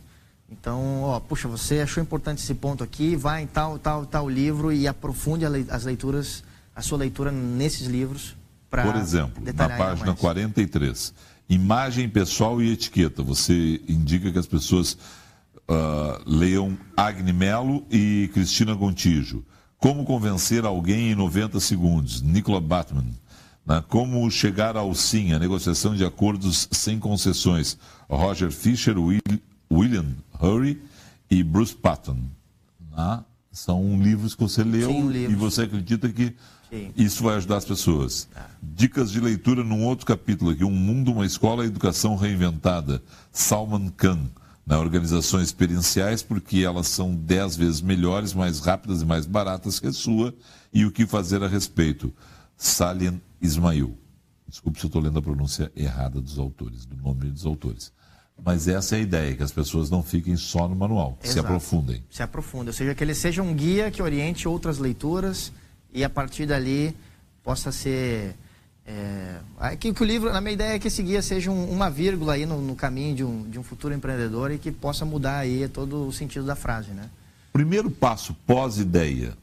Então, 0.49 1.03
ó, 1.03 1.19
puxa, 1.19 1.47
você 1.47 1.82
achou 1.82 2.01
importante 2.01 2.41
esse 2.41 2.53
ponto 2.53 2.84
aqui, 2.84 3.15
vai 3.15 3.43
em 3.43 3.47
tal, 3.47 3.77
tal, 3.77 4.06
tal 4.06 4.30
livro 4.30 4.71
e 4.71 4.88
aprofunde 4.88 5.45
as 5.45 5.84
leituras, 5.84 6.43
a 6.73 6.82
sua 6.82 6.97
leitura 6.97 7.32
nesses 7.32 7.88
livros. 7.88 8.36
Por 8.69 8.95
exemplo, 8.95 9.43
na 9.53 9.69
página 9.69 10.13
43, 10.13 11.13
imagem 11.49 12.08
pessoal 12.10 12.62
e 12.62 12.71
etiqueta. 12.71 13.23
Você 13.23 13.82
indica 13.88 14.32
que 14.32 14.39
as 14.39 14.45
pessoas 14.45 14.97
uh, 15.67 16.21
leiam 16.25 16.77
Agni 16.95 17.34
Melo 17.34 17.86
e 17.91 18.30
Cristina 18.34 18.73
Gontijo. 18.73 19.43
Como 19.80 20.06
convencer 20.06 20.66
alguém 20.66 21.12
em 21.12 21.16
90 21.16 21.60
segundos, 21.60 22.22
Nicola 22.22 22.60
Batman. 22.60 23.06
Né? 23.66 23.84
Como 23.88 24.30
chegar 24.32 24.76
ao 24.76 24.94
sim, 24.96 25.34
a 25.34 25.40
negociação 25.40 25.96
de 25.96 26.04
acordos 26.06 26.68
sem 26.72 27.00
concessões, 27.00 27.78
Roger 28.10 28.52
Fisher, 28.52 28.98
Will, 28.98 29.22
William 29.72 30.16
Hurry 30.42 30.82
e 31.30 31.44
Bruce 31.44 31.76
Patton. 31.76 32.18
Né? 32.96 33.24
São 33.52 34.02
livros 34.02 34.36
que 34.36 34.42
você 34.42 34.63
leu 34.63 34.90
Sim, 34.90 35.12
e 35.12 35.36
você 35.36 35.63
acredita 35.63 36.08
que 36.10 36.34
Sim. 36.70 36.92
isso 36.96 37.24
vai 37.24 37.36
ajudar 37.36 37.58
as 37.58 37.66
pessoas. 37.66 38.28
Ah. 38.36 38.46
Dicas 38.62 39.12
de 39.12 39.20
leitura 39.20 39.63
num 39.63 39.84
outro 39.84 40.06
capítulo 40.06 40.52
aqui, 40.52 40.63
Um 40.63 40.72
Mundo, 40.72 41.12
Uma 41.12 41.26
Escola, 41.26 41.66
Educação 41.66 42.16
Reinventada. 42.16 43.02
Salman 43.32 43.90
Khan. 43.90 44.28
Na 44.67 44.77
organizações 44.80 45.43
experienciais, 45.45 46.21
porque 46.21 46.58
elas 46.58 46.88
são 46.88 47.15
dez 47.15 47.56
vezes 47.56 47.80
melhores, 47.80 48.34
mais 48.34 48.60
rápidas 48.60 49.01
e 49.01 49.06
mais 49.06 49.25
baratas 49.25 49.80
que 49.80 49.88
a 49.88 49.93
sua, 49.93 50.36
e 50.73 50.84
o 50.84 50.91
que 50.91 51.06
fazer 51.06 51.41
a 51.41 51.47
respeito. 51.47 52.13
Salim 52.58 53.21
Ismail. 53.41 53.97
Desculpe 54.45 54.77
se 54.77 54.86
eu 54.86 54.89
estou 54.89 55.01
lendo 55.01 55.19
a 55.19 55.21
pronúncia 55.21 55.71
errada 55.73 56.19
dos 56.19 56.38
autores, 56.38 56.86
do 56.86 56.97
nome 56.97 57.30
dos 57.30 57.45
autores. 57.45 57.93
Mas 58.43 58.67
essa 58.67 58.95
é 58.95 58.99
a 58.99 59.01
ideia, 59.01 59.36
que 59.36 59.43
as 59.43 59.53
pessoas 59.53 59.89
não 59.89 60.03
fiquem 60.03 60.36
só 60.36 60.67
no 60.67 60.75
manual, 60.75 61.17
Exato. 61.23 61.34
se 61.34 61.39
aprofundem. 61.39 62.03
Se 62.10 62.21
aprofundem, 62.21 62.67
ou 62.67 62.73
seja, 62.73 62.93
que 62.93 63.03
ele 63.03 63.15
seja 63.15 63.41
um 63.41 63.53
guia 63.53 63.89
que 63.89 64.01
oriente 64.01 64.49
outras 64.49 64.80
leituras 64.80 65.51
e 65.93 66.03
a 66.03 66.10
partir 66.10 66.45
dali 66.45 66.93
possa 67.41 67.71
ser. 67.71 68.36
É, 68.89 69.76
que, 69.76 69.93
que, 69.93 70.02
o 70.02 70.06
livro, 70.06 70.32
na 70.32 70.39
minha 70.39 70.54
ideia 70.54 70.76
é 70.76 70.80
que 70.80 70.88
esse 70.88 71.04
guia 71.04 71.21
seja 71.21 71.52
um, 71.52 71.69
uma 71.69 71.89
vírgula 71.89 72.36
aí 72.36 72.45
no, 72.45 72.62
no 72.62 72.73
caminho 72.73 73.13
de 73.13 73.23
um, 73.23 73.50
de 73.50 73.60
um 73.60 73.63
futuro 73.63 73.93
empreendedor 73.93 74.50
e 74.50 74.58
que 74.58 74.71
possa 74.71 75.04
mudar 75.04 75.39
aí 75.39 75.67
todo 75.67 76.08
o 76.08 76.13
sentido 76.13 76.45
da 76.45 76.56
frase, 76.56 76.91
né? 76.91 77.10
Primeiro 77.52 77.91
passo 77.91 78.34
pós-ideia, 78.45 79.34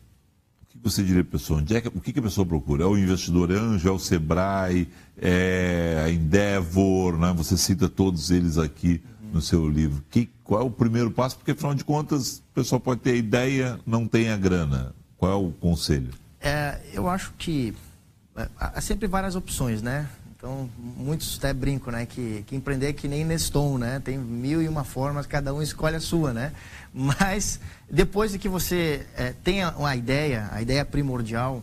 o 0.62 0.66
que 0.66 0.78
você 0.82 1.02
diria 1.02 1.22
para 1.22 1.36
a 1.36 1.38
pessoa? 1.38 1.60
Onde 1.60 1.76
é 1.76 1.80
que, 1.82 1.88
o 1.88 2.00
que, 2.00 2.12
que 2.14 2.20
a 2.20 2.22
pessoa 2.22 2.46
procura? 2.46 2.84
É 2.84 2.86
o 2.86 2.96
investidor 2.96 3.52
anjo, 3.52 3.86
é 3.86 3.92
o 3.92 3.98
Sebrae, 3.98 4.88
é 5.20 6.02
a 6.06 6.10
Endeavor, 6.10 7.18
né? 7.18 7.34
você 7.36 7.58
cita 7.58 7.86
todos 7.86 8.30
eles 8.30 8.56
aqui 8.56 9.02
no 9.30 9.42
seu 9.42 9.68
livro. 9.68 10.02
Que, 10.10 10.30
qual 10.42 10.62
é 10.62 10.64
o 10.64 10.70
primeiro 10.70 11.10
passo? 11.10 11.36
Porque, 11.36 11.50
afinal 11.50 11.74
de 11.74 11.84
contas, 11.84 12.38
o 12.38 12.54
pessoal 12.54 12.80
pode 12.80 13.02
ter 13.02 13.10
a 13.10 13.16
ideia, 13.16 13.78
não 13.84 14.08
tem 14.08 14.30
a 14.30 14.38
grana. 14.38 14.94
Qual 15.18 15.30
é 15.30 15.34
o 15.34 15.50
conselho? 15.50 16.10
É, 16.40 16.80
eu 16.92 17.08
acho 17.08 17.32
que 17.36 17.74
é, 17.74 17.93
há 18.58 18.80
sempre 18.80 19.06
várias 19.06 19.36
opções, 19.36 19.82
né? 19.82 20.08
Então, 20.36 20.68
muitos 20.78 21.38
até 21.38 21.54
brincam, 21.54 21.92
né? 21.92 22.04
Que, 22.04 22.44
que 22.46 22.54
empreender 22.54 22.88
é 22.88 22.92
que 22.92 23.08
nem 23.08 23.24
Neston, 23.24 23.78
né? 23.78 24.00
Tem 24.04 24.18
mil 24.18 24.60
e 24.60 24.68
uma 24.68 24.84
formas, 24.84 25.26
cada 25.26 25.54
um 25.54 25.62
escolhe 25.62 25.96
a 25.96 26.00
sua, 26.00 26.32
né? 26.32 26.52
Mas, 26.92 27.58
depois 27.90 28.32
de 28.32 28.38
que 28.38 28.48
você 28.48 29.06
é, 29.16 29.32
tenha 29.42 29.70
uma 29.70 29.96
ideia, 29.96 30.48
a 30.52 30.60
ideia 30.60 30.84
primordial, 30.84 31.62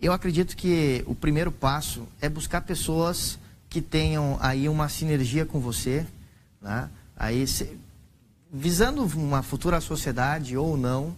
eu 0.00 0.12
acredito 0.12 0.56
que 0.56 1.04
o 1.06 1.14
primeiro 1.14 1.52
passo 1.52 2.08
é 2.20 2.28
buscar 2.28 2.62
pessoas 2.62 3.38
que 3.70 3.80
tenham 3.80 4.36
aí 4.40 4.68
uma 4.68 4.88
sinergia 4.88 5.46
com 5.46 5.60
você, 5.60 6.04
né? 6.60 6.88
Aí, 7.16 7.46
se, 7.46 7.78
visando 8.52 9.04
uma 9.04 9.42
futura 9.42 9.80
sociedade 9.80 10.56
ou 10.56 10.76
não, 10.76 11.14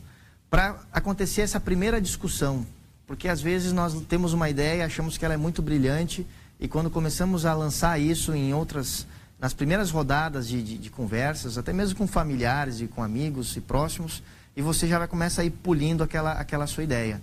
para 0.50 0.78
acontecer 0.92 1.40
essa 1.40 1.58
primeira 1.58 2.00
discussão. 2.00 2.66
Porque 3.06 3.28
às 3.28 3.40
vezes 3.40 3.72
nós 3.72 3.94
temos 4.08 4.32
uma 4.32 4.48
ideia, 4.48 4.86
achamos 4.86 5.18
que 5.18 5.24
ela 5.24 5.34
é 5.34 5.36
muito 5.36 5.60
brilhante, 5.60 6.26
e 6.58 6.68
quando 6.68 6.90
começamos 6.90 7.44
a 7.44 7.52
lançar 7.52 8.00
isso 8.00 8.32
em 8.32 8.54
outras, 8.54 9.06
nas 9.38 9.52
primeiras 9.52 9.90
rodadas 9.90 10.48
de, 10.48 10.62
de, 10.62 10.78
de, 10.78 10.90
conversas, 10.90 11.58
até 11.58 11.72
mesmo 11.72 11.98
com 11.98 12.06
familiares 12.06 12.80
e 12.80 12.86
com 12.86 13.02
amigos 13.02 13.56
e 13.56 13.60
próximos, 13.60 14.22
e 14.56 14.62
você 14.62 14.86
já 14.86 14.98
vai 14.98 15.08
começar 15.08 15.42
a 15.42 15.44
ir 15.44 15.50
pulindo 15.50 16.02
aquela, 16.02 16.32
aquela 16.32 16.66
sua 16.66 16.84
ideia. 16.84 17.20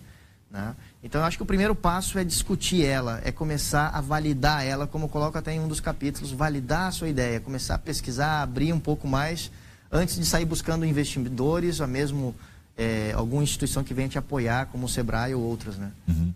Né? 0.51 0.75
Então, 1.01 1.21
eu 1.21 1.25
acho 1.25 1.37
que 1.37 1.43
o 1.43 1.45
primeiro 1.45 1.73
passo 1.73 2.19
é 2.19 2.23
discutir 2.23 2.85
ela, 2.85 3.21
é 3.23 3.31
começar 3.31 3.87
a 3.87 4.01
validar 4.01 4.65
ela, 4.65 4.85
como 4.85 5.05
eu 5.05 5.09
coloco 5.09 5.37
até 5.37 5.53
em 5.53 5.59
um 5.61 5.67
dos 5.67 5.79
capítulos, 5.79 6.31
validar 6.31 6.89
a 6.89 6.91
sua 6.91 7.07
ideia, 7.07 7.39
começar 7.39 7.75
a 7.75 7.79
pesquisar, 7.79 8.41
abrir 8.41 8.73
um 8.73 8.79
pouco 8.79 9.07
mais, 9.07 9.49
antes 9.89 10.17
de 10.17 10.25
sair 10.25 10.45
buscando 10.45 10.85
investidores, 10.85 11.79
ou 11.79 11.87
mesmo 11.87 12.35
é, 12.77 13.13
alguma 13.13 13.43
instituição 13.43 13.83
que 13.83 13.93
venha 13.93 14.09
te 14.09 14.17
apoiar, 14.17 14.67
como 14.67 14.85
o 14.85 14.89
Sebrae 14.89 15.33
ou 15.33 15.41
outras. 15.41 15.77
Né? 15.77 15.91
Uhum. 16.07 16.33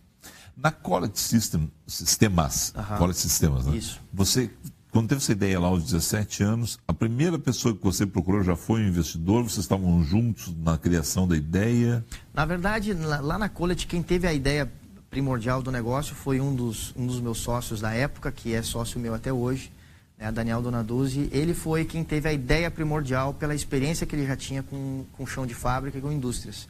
Na 0.56 0.72
Quality 0.72 1.20
System, 1.20 1.72
Sistemas, 1.86 2.74
uhum. 2.76 2.98
Quality 2.98 3.20
Sistemas, 3.20 3.66
né? 3.66 3.76
Isso. 3.76 4.00
Você, 4.14 4.50
quando 4.92 5.10
teve 5.10 5.20
essa 5.20 5.32
ideia 5.32 5.60
lá 5.60 5.68
aos 5.68 5.84
17 5.84 6.44
anos, 6.44 6.80
a 6.88 6.94
primeira 6.94 7.38
pessoa 7.38 7.76
que 7.76 7.84
você 7.84 8.06
procurou 8.06 8.44
já 8.44 8.56
foi 8.56 8.82
um 8.82 8.88
investidor? 8.88 9.44
Vocês 9.44 9.66
estavam 9.66 10.02
juntos 10.04 10.56
na 10.58 10.78
criação 10.78 11.28
da 11.28 11.36
ideia? 11.36 12.06
Na 12.34 12.46
verdade, 12.46 12.94
lá 12.94 13.38
na 13.38 13.50
Quality, 13.50 13.88
quem 13.88 14.02
teve 14.02 14.28
a 14.28 14.34
ideia 14.34 14.72
primordial 15.10 15.62
do 15.62 15.72
negócio 15.72 16.14
foi 16.14 16.42
um 16.42 16.54
dos, 16.54 16.94
um 16.96 17.08
dos 17.08 17.22
meus 17.22 17.38
sócios 17.38 17.80
da 17.80 17.94
época, 17.94 18.32
que 18.32 18.54
é 18.54 18.62
sócio 18.62 19.00
meu 19.00 19.14
até 19.14 19.32
hoje, 19.32 19.72
né, 20.18 20.32
Daniel 20.32 20.62
Donaduzzi. 20.62 21.30
Ele 21.32 21.54
foi 21.54 21.86
quem 21.86 22.04
teve 22.04 22.28
a 22.28 22.34
ideia 22.34 22.70
primordial 22.72 23.34
pela 23.34 23.54
experiência 23.54 24.06
que 24.06 24.16
ele 24.16 24.26
já 24.26 24.36
tinha 24.36 24.64
com, 24.64 25.06
com 25.14 25.26
chão 25.26 25.46
de 25.46 25.54
fábrica 25.54 25.98
e 25.98 26.02
com 26.02 26.12
indústrias. 26.12 26.68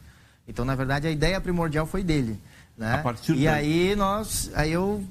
Então, 0.48 0.64
na 0.64 0.74
verdade, 0.74 1.06
a 1.06 1.10
ideia 1.10 1.40
primordial 1.40 1.86
foi 1.86 2.02
dele. 2.02 2.38
Né? 2.76 2.94
A 2.94 2.98
partir 2.98 3.34
e 3.34 3.48
aí 3.48 3.96
nós, 3.96 4.50
aí 4.54 4.72
eu, 4.72 5.02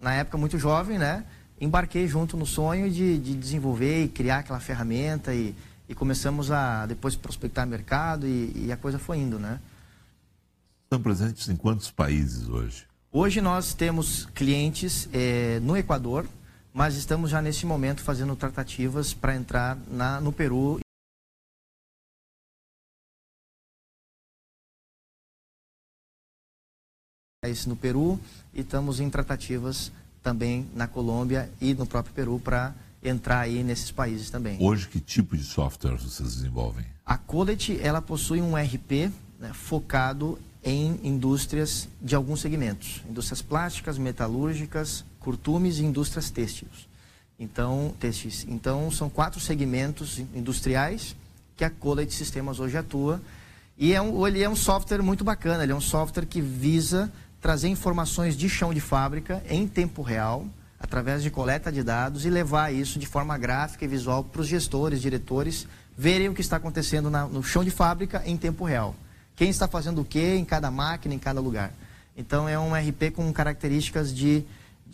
na 0.00 0.14
época 0.14 0.38
muito 0.38 0.58
jovem, 0.58 0.98
né, 0.98 1.24
embarquei 1.60 2.08
junto 2.08 2.36
no 2.36 2.46
sonho 2.46 2.90
de, 2.90 3.18
de 3.18 3.34
desenvolver 3.34 4.04
e 4.04 4.08
criar 4.08 4.38
aquela 4.38 4.58
ferramenta 4.58 5.34
e, 5.34 5.54
e 5.88 5.94
começamos 5.94 6.50
a 6.50 6.86
depois 6.86 7.14
prospectar 7.14 7.66
mercado 7.66 8.26
e, 8.26 8.66
e, 8.66 8.72
a 8.72 8.76
coisa 8.76 8.98
foi 8.98 9.18
indo, 9.18 9.38
né? 9.38 9.60
Estão 10.84 11.00
presentes 11.00 11.48
em 11.48 11.56
quantos 11.56 11.90
países 11.90 12.48
hoje? 12.48 12.86
Hoje 13.12 13.40
nós 13.40 13.74
temos 13.74 14.26
clientes 14.34 15.08
é, 15.12 15.60
no 15.60 15.76
Equador, 15.76 16.26
mas 16.74 16.96
estamos 16.96 17.30
já 17.30 17.40
nesse 17.40 17.64
momento 17.64 18.02
fazendo 18.02 18.34
tratativas 18.34 19.14
para 19.14 19.36
entrar 19.36 19.78
na, 19.88 20.20
no 20.20 20.32
Peru 20.32 20.80
no 27.66 27.76
Peru 27.76 28.18
e 28.52 28.62
estamos 28.62 28.98
em 29.00 29.08
tratativas 29.08 29.92
também 30.22 30.66
na 30.74 30.88
Colômbia 30.88 31.48
e 31.60 31.74
no 31.74 31.86
próprio 31.86 32.14
Peru 32.14 32.40
para 32.40 32.74
entrar 33.02 33.40
aí 33.40 33.62
nesses 33.62 33.90
países 33.90 34.30
também. 34.30 34.56
Hoje, 34.58 34.88
que 34.88 34.98
tipo 34.98 35.36
de 35.36 35.44
software 35.44 35.96
vocês 35.96 36.36
desenvolvem? 36.36 36.86
A 37.04 37.18
Codet, 37.18 37.78
ela 37.82 38.00
possui 38.00 38.40
um 38.40 38.56
RP 38.56 39.12
né, 39.38 39.52
focado 39.52 40.38
em 40.64 40.98
indústrias 41.04 41.86
de 42.00 42.14
alguns 42.14 42.40
segmentos. 42.40 43.02
Indústrias 43.06 43.42
plásticas, 43.42 43.98
metalúrgicas, 43.98 45.04
curtumes 45.24 45.78
e 45.78 45.84
indústrias 45.84 46.30
têxteis. 46.30 46.86
Então, 47.40 47.94
têxteis. 47.98 48.44
Então, 48.46 48.90
são 48.90 49.08
quatro 49.08 49.40
segmentos 49.40 50.18
industriais 50.34 51.16
que 51.56 51.64
a 51.64 51.70
Colet 51.70 52.12
Sistemas 52.12 52.60
hoje 52.60 52.76
atua. 52.76 53.20
E 53.78 53.94
é 53.94 54.02
um, 54.02 54.26
ele 54.26 54.42
é 54.42 54.48
um 54.48 54.54
software 54.54 55.02
muito 55.02 55.24
bacana, 55.24 55.62
ele 55.62 55.72
é 55.72 55.74
um 55.74 55.80
software 55.80 56.26
que 56.26 56.40
visa 56.40 57.10
trazer 57.40 57.68
informações 57.68 58.36
de 58.36 58.48
chão 58.48 58.72
de 58.72 58.80
fábrica 58.80 59.42
em 59.48 59.66
tempo 59.66 60.02
real, 60.02 60.46
através 60.78 61.22
de 61.22 61.30
coleta 61.30 61.72
de 61.72 61.82
dados 61.82 62.24
e 62.24 62.30
levar 62.30 62.72
isso 62.72 62.98
de 62.98 63.06
forma 63.06 63.36
gráfica 63.36 63.84
e 63.84 63.88
visual 63.88 64.22
para 64.22 64.42
os 64.42 64.46
gestores, 64.46 65.00
diretores, 65.00 65.66
verem 65.96 66.28
o 66.28 66.34
que 66.34 66.40
está 66.40 66.56
acontecendo 66.56 67.10
na, 67.10 67.26
no 67.26 67.42
chão 67.42 67.64
de 67.64 67.70
fábrica 67.70 68.22
em 68.26 68.36
tempo 68.36 68.64
real. 68.64 68.94
Quem 69.34 69.50
está 69.50 69.66
fazendo 69.66 70.02
o 70.02 70.04
que 70.04 70.34
em 70.36 70.44
cada 70.44 70.70
máquina, 70.70 71.14
em 71.14 71.18
cada 71.18 71.40
lugar. 71.40 71.72
Então 72.16 72.48
é 72.48 72.58
um 72.58 72.74
RP 72.74 73.10
com 73.12 73.32
características 73.32 74.14
de, 74.14 74.44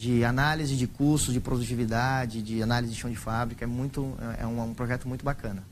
de 0.01 0.25
análise 0.25 0.77
de 0.77 0.87
custos, 0.87 1.35
de 1.35 1.41
produtividade, 1.41 2.43
de 2.43 2.63
análise 2.63 2.95
de 2.95 2.99
chão 2.99 3.11
de 3.11 3.17
fábrica. 3.17 3.65
É, 3.65 3.69
muito, 3.69 4.15
é 4.39 4.47
um, 4.47 4.63
um 4.63 4.73
projeto 4.73 5.07
muito 5.07 5.23
bacana 5.23 5.63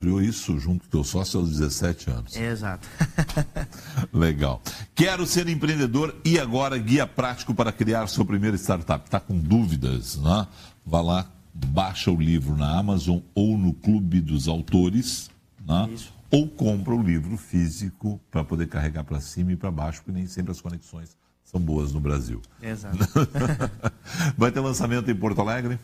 criou 0.00 0.20
isso 0.20 0.58
junto 0.58 0.82
com 0.82 0.90
teu 0.90 1.04
sócio 1.04 1.38
aos 1.38 1.50
17 1.50 2.10
anos. 2.10 2.36
É, 2.36 2.50
exato. 2.50 2.88
Legal. 4.12 4.60
Quero 4.96 5.24
ser 5.24 5.48
empreendedor 5.48 6.16
e 6.24 6.40
agora 6.40 6.76
guia 6.76 7.06
prático 7.06 7.54
para 7.54 7.70
criar 7.70 8.08
sua 8.08 8.24
primeira 8.24 8.56
startup. 8.56 9.04
Está 9.04 9.20
com 9.20 9.38
dúvidas? 9.38 10.16
Né? 10.16 10.48
Vá 10.84 11.00
lá, 11.00 11.30
baixa 11.54 12.10
o 12.10 12.20
livro 12.20 12.56
na 12.56 12.76
Amazon 12.76 13.20
ou 13.32 13.56
no 13.56 13.72
Clube 13.72 14.20
dos 14.20 14.48
Autores. 14.48 15.30
Né? 15.64 15.90
Isso. 15.94 16.12
Ou 16.32 16.48
compra 16.48 16.96
o 16.96 17.00
livro 17.00 17.36
físico 17.36 18.20
para 18.28 18.42
poder 18.42 18.66
carregar 18.66 19.04
para 19.04 19.20
cima 19.20 19.52
e 19.52 19.56
para 19.56 19.70
baixo, 19.70 20.00
porque 20.02 20.18
nem 20.18 20.26
sempre 20.26 20.50
as 20.50 20.60
conexões 20.60 21.16
são 21.52 21.60
boas 21.60 21.92
no 21.92 22.00
Brasil. 22.00 22.40
Exato. 22.62 22.96
Vai 24.36 24.50
ter 24.50 24.60
lançamento 24.60 25.10
em 25.10 25.14
Porto 25.14 25.40
Alegre? 25.42 25.78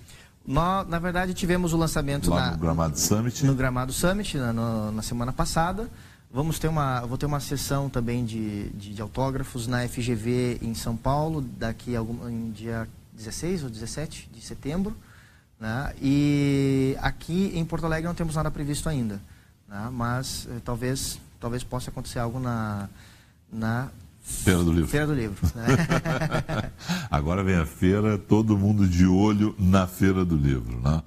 Nós, 0.47 0.89
na 0.89 0.99
verdade, 0.99 1.35
tivemos 1.35 1.75
o 1.75 1.77
lançamento 1.77 2.31
Lá 2.31 2.47
na, 2.47 2.51
no 2.53 2.59
Gramado 2.59 2.99
Summit. 2.99 3.45
No 3.45 3.55
Gramado 3.55 3.93
Summit, 3.93 4.39
na, 4.39 4.53
no, 4.53 4.93
na 4.93 5.03
semana 5.03 5.31
passada. 5.31 5.91
Vamos 6.33 6.59
ter 6.59 6.69
uma, 6.69 7.03
vou 7.03 7.19
ter 7.19 7.27
uma 7.27 7.41
sessão 7.41 7.91
também 7.91 8.25
de, 8.25 8.71
de, 8.71 8.95
de, 8.95 9.03
autógrafos 9.03 9.67
na 9.67 9.87
FGV 9.87 10.59
em 10.63 10.75
São 10.75 10.97
Paulo, 10.97 11.43
daqui 11.43 11.95
a 11.95 11.99
algum, 11.99 12.29
em 12.29 12.51
dia 12.51 12.89
16 13.13 13.65
ou 13.65 13.71
17 13.71 14.31
de 14.33 14.41
setembro. 14.41 14.97
Né? 15.61 15.95
E 16.01 16.97
aqui 17.01 17.53
em 17.55 17.65
Porto 17.65 17.85
Alegre 17.85 18.07
não 18.07 18.15
temos 18.15 18.37
nada 18.37 18.51
previsto 18.51 18.89
ainda. 18.89 19.21
Né? 19.69 19.89
Mas 19.93 20.47
eh, 20.51 20.61
talvez, 20.65 21.19
talvez 21.39 21.63
possa 21.63 21.91
acontecer 21.91 22.19
algo 22.19 22.39
na, 22.39 22.89
na 23.53 23.89
Feira 24.23 24.63
do 24.63 24.73
Livro. 24.73 24.89
Feira 24.89 25.07
do 25.07 25.15
Livro. 25.15 25.37
Né? 25.55 25.67
Agora 27.11 27.43
vem 27.43 27.57
a 27.57 27.67
feira, 27.67 28.19
todo 28.19 28.57
mundo 28.57 28.87
de 28.87 29.07
olho 29.07 29.55
na 29.59 29.87
Feira 29.87 30.25
do 30.25 30.37
Livro. 30.37 30.81
Né? 30.81 31.03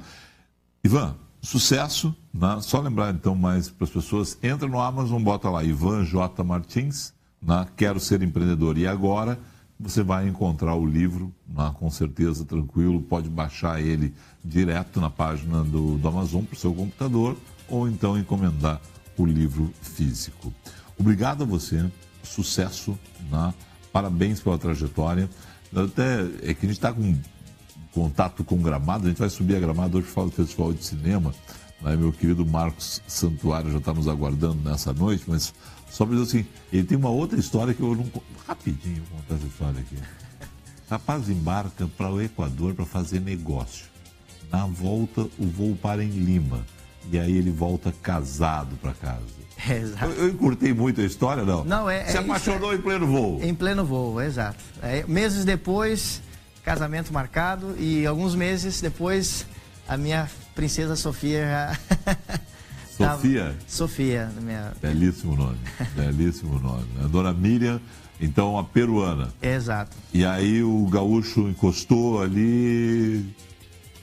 Ivan, 0.83 1.15
sucesso. 1.41 2.15
Né? 2.33 2.59
Só 2.61 2.79
lembrar 2.79 3.13
então 3.13 3.35
mais 3.35 3.69
para 3.69 3.85
as 3.85 3.91
pessoas: 3.91 4.37
entra 4.41 4.67
no 4.67 4.79
Amazon, 4.79 5.21
bota 5.21 5.49
lá 5.49 5.63
Ivan 5.63 6.03
J. 6.03 6.43
Martins, 6.43 7.13
né? 7.41 7.67
Quero 7.75 7.99
Ser 7.99 8.21
Empreendedor. 8.21 8.77
E 8.77 8.87
agora 8.87 9.37
você 9.79 10.03
vai 10.03 10.27
encontrar 10.27 10.75
o 10.75 10.85
livro, 10.85 11.33
né? 11.47 11.73
com 11.79 11.89
certeza, 11.89 12.45
tranquilo. 12.45 13.01
Pode 13.01 13.29
baixar 13.29 13.81
ele 13.81 14.13
direto 14.43 15.01
na 15.01 15.09
página 15.09 15.63
do, 15.63 15.97
do 15.97 16.07
Amazon 16.07 16.43
para 16.43 16.55
o 16.55 16.59
seu 16.59 16.73
computador 16.73 17.35
ou 17.67 17.87
então 17.87 18.17
encomendar 18.17 18.79
o 19.17 19.25
livro 19.25 19.73
físico. 19.81 20.53
Obrigado 20.99 21.43
a 21.43 21.45
você 21.45 21.89
sucesso, 22.23 22.97
né? 23.29 23.53
parabéns 23.91 24.39
pela 24.39 24.57
trajetória. 24.57 25.29
Até 25.75 26.21
é 26.49 26.53
que 26.53 26.65
a 26.65 26.69
gente 26.69 26.71
está 26.71 26.91
com 26.91 27.17
contato 27.91 28.43
com 28.43 28.55
o 28.55 28.59
Gramado, 28.59 29.05
a 29.05 29.09
gente 29.09 29.19
vai 29.19 29.29
subir 29.29 29.55
a 29.55 29.59
Gramado 29.59 29.97
hoje 29.97 30.07
fala 30.07 30.27
do 30.27 30.33
Festival 30.33 30.73
de 30.73 30.83
Cinema. 30.83 31.33
Né? 31.81 31.95
Meu 31.95 32.11
querido 32.11 32.45
Marcos 32.45 33.01
Santuário 33.07 33.71
já 33.71 33.79
está 33.79 33.93
nos 33.93 34.07
aguardando 34.07 34.69
nessa 34.69 34.93
noite, 34.93 35.23
mas 35.27 35.53
só 35.89 36.05
para 36.05 36.15
dizer 36.15 36.39
assim, 36.39 36.47
ele 36.71 36.83
tem 36.83 36.97
uma 36.97 37.09
outra 37.09 37.39
história 37.39 37.73
que 37.73 37.81
eu 37.81 37.95
não. 37.95 38.05
Rapidinho 38.47 39.03
vou 39.09 39.19
contar 39.19 39.35
essa 39.35 39.47
história 39.47 39.79
aqui. 39.81 39.97
Rapaz 40.89 41.29
embarca 41.29 41.87
para 41.97 42.09
o 42.09 42.21
Equador 42.21 42.73
para 42.73 42.85
fazer 42.85 43.19
negócio. 43.19 43.85
Na 44.51 44.65
volta, 44.65 45.21
o 45.39 45.45
voo 45.45 45.75
para 45.75 46.03
em 46.03 46.09
Lima. 46.09 46.65
E 47.11 47.17
aí 47.19 47.37
ele 47.37 47.51
volta 47.51 47.93
casado 48.01 48.75
para 48.81 48.93
casa. 48.93 49.21
É, 49.69 49.77
exato. 49.77 50.05
Eu, 50.05 50.11
eu 50.25 50.29
encurtei 50.29 50.73
muito 50.73 51.01
a 51.01 51.03
história, 51.03 51.43
não? 51.43 51.63
Não, 51.63 51.89
é- 51.89 52.05
Se 52.05 52.17
é 52.17 52.19
apaixonou 52.19 52.73
em 52.73 52.81
pleno 52.81 53.07
voo. 53.07 53.39
Em 53.41 53.53
pleno 53.53 53.85
voo, 53.85 54.19
exato. 54.21 54.57
É, 54.81 55.05
meses 55.07 55.45
depois, 55.45 56.21
casamento 56.63 57.13
marcado 57.13 57.75
e 57.77 58.05
alguns 58.05 58.33
meses 58.35 58.81
depois, 58.81 59.45
a 59.87 59.97
minha 59.97 60.29
princesa 60.55 60.95
Sofia 60.95 61.45
já... 61.45 61.79
Sofia? 62.97 63.55
Sofia, 63.67 64.31
minha... 64.41 64.73
Belíssimo 64.81 65.35
nome. 65.35 65.57
Belíssimo 65.95 66.59
nome. 66.59 66.85
A 67.03 67.07
dona 67.07 67.33
Miriam, 67.33 67.79
então, 68.19 68.57
a 68.59 68.63
peruana. 68.63 69.29
Exato. 69.41 69.97
E 70.13 70.23
aí 70.23 70.61
o 70.61 70.85
gaúcho 70.85 71.47
encostou 71.49 72.21
ali. 72.21 73.25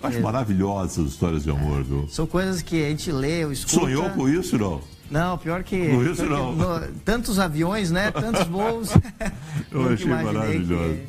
Eu 0.01 0.09
Acho 0.09 0.19
É. 0.19 0.21
maravilhosas 0.21 0.99
as 1.07 1.13
histórias 1.13 1.43
de 1.43 1.51
amor, 1.51 1.83
viu? 1.83 2.09
São 2.09 2.27
coisas 2.27 2.63
que 2.63 2.85
a 2.85 2.89
gente 2.89 3.11
lê, 3.11 3.43
eu 3.45 3.51
escuta... 3.53 3.81
Sonhou 3.81 4.09
com 4.11 4.29
isso, 4.29 4.57
não? 4.59 4.81
Não, 5.11 5.39
pior 5.39 5.63
que. 5.65 5.89
Com 5.89 6.05
isso, 6.05 6.23
pior 6.23 6.27
que 6.27 6.33
não. 6.35 6.53
no- 6.55 6.87
tantos 7.05 7.39
aviões, 7.39 7.91
né? 7.91 8.11
Tantos 8.11 8.47
voos. 8.49 8.91
Eu 9.73 9.89
achei 9.93 10.07
maravilhoso. 10.07 10.95
Que, 10.95 11.07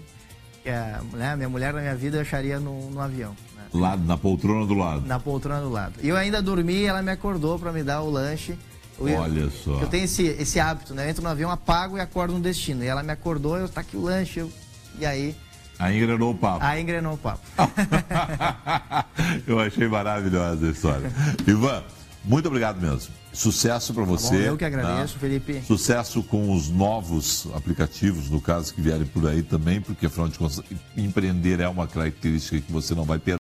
que 0.63 0.69
a, 0.69 1.01
né, 1.13 1.35
minha 1.35 1.49
mulher 1.49 1.73
na 1.73 1.81
minha 1.81 1.95
vida 1.95 2.17
eu 2.17 2.21
acharia 2.21 2.59
no, 2.59 2.89
no 2.89 2.99
avião. 3.01 3.31
né? 3.55 3.63
Lá 3.73 3.95
na 3.97 4.17
poltrona 4.17 4.65
do 4.65 4.73
lado. 4.73 5.05
Na 5.05 5.19
poltrona 5.19 5.61
do 5.61 5.69
lado. 5.69 5.93
E 6.01 6.07
eu 6.07 6.15
ainda 6.15 6.41
dormi 6.41 6.83
ela 6.83 7.01
me 7.01 7.11
acordou 7.11 7.59
para 7.59 7.71
me 7.73 7.83
dar 7.83 8.01
o 8.01 8.09
lanche. 8.09 8.57
Eu- 8.97 9.19
Olha 9.19 9.49
só. 9.49 9.79
Eu 9.81 9.87
tenho 9.87 10.05
esse, 10.05 10.23
esse 10.27 10.59
hábito, 10.59 10.93
né? 10.93 11.05
Eu 11.05 11.09
entro 11.09 11.21
no 11.23 11.29
avião, 11.29 11.51
apago 11.51 11.97
e 11.97 12.01
acordo 12.01 12.33
no 12.33 12.39
destino. 12.39 12.83
E 12.83 12.87
ela 12.87 13.03
me 13.03 13.11
acordou, 13.11 13.57
eu 13.57 13.67
tá 13.69 13.81
aqui 13.81 13.95
o 13.97 14.01
lanche. 14.01 14.39
eu- 14.39 14.51
e 14.97 15.05
aí, 15.05 15.35
Aí 15.79 15.97
engrenou 15.97 16.31
o 16.31 16.35
papo. 16.35 16.65
aí 16.65 16.81
engrenou 16.81 17.13
o 17.13 17.17
papo. 17.17 17.41
Eu 19.47 19.59
achei 19.59 19.87
maravilhosa 19.87 20.67
a 20.67 20.69
história. 20.71 21.09
Ivan, 21.47 21.81
muito 22.25 22.47
obrigado 22.47 22.81
mesmo. 22.81 23.13
Sucesso 23.31 23.93
para 23.93 24.03
você. 24.03 24.27
Tá 24.27 24.43
Bom, 24.43 24.49
eu 24.49 24.57
que 24.57 24.65
agradeço, 24.65 25.13
né? 25.13 25.19
Felipe. 25.21 25.61
Sucesso 25.65 26.21
com 26.23 26.53
os 26.53 26.67
novos 26.67 27.47
aplicativos, 27.55 28.29
no 28.29 28.41
caso, 28.41 28.73
que 28.73 28.81
vierem 28.81 29.05
por 29.05 29.25
aí 29.25 29.41
também, 29.41 29.79
porque 29.79 30.07
afinal 30.07 30.27
de 30.27 30.37
contas, 30.37 30.61
empreender 30.97 31.61
é 31.61 31.67
uma 31.69 31.87
característica 31.87 32.59
que 32.59 32.71
você 32.71 32.93
não 32.93 33.05
vai 33.05 33.17
perder. 33.17 33.39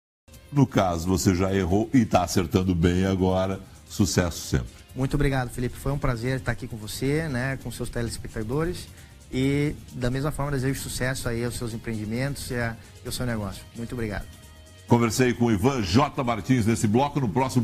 No 0.51 0.67
caso, 0.67 1.07
você 1.09 1.35
já 1.35 1.53
errou 1.53 1.91
e 1.93 1.99
está 1.99 2.23
acertando 2.23 2.75
bem 2.75 3.05
agora. 3.05 3.61
Sucesso 3.89 4.39
sempre. 4.39 4.69
Muito 4.95 5.15
obrigado, 5.15 5.51
Felipe. 5.51 5.77
Foi 5.77 5.93
um 5.93 5.99
prazer 5.99 6.39
estar 6.39 6.53
aqui 6.53 6.67
com 6.69 6.77
você, 6.77 7.29
né, 7.29 7.59
com 7.63 7.71
seus 7.71 7.91
telespectadores. 7.91 8.87
E 9.33 9.75
da 9.95 10.11
mesma 10.11 10.31
forma 10.31 10.53
desejo 10.53 10.81
sucesso 10.81 11.29
aí 11.29 11.45
aos 11.45 11.57
seus 11.57 11.73
empreendimentos 11.73 12.51
e, 12.51 12.55
ao 13.05 13.13
seu 13.13 13.25
negócio. 13.25 13.65
Muito 13.77 13.93
obrigado. 13.93 14.27
Conversei 14.87 15.33
com 15.33 15.47
o 15.47 15.51
Ivan 15.51 15.83
J. 15.83 16.23
Martins 16.23 16.67
nesse 16.67 16.87
bloco. 16.87 17.19
No 17.19 17.29
próximo 17.29 17.61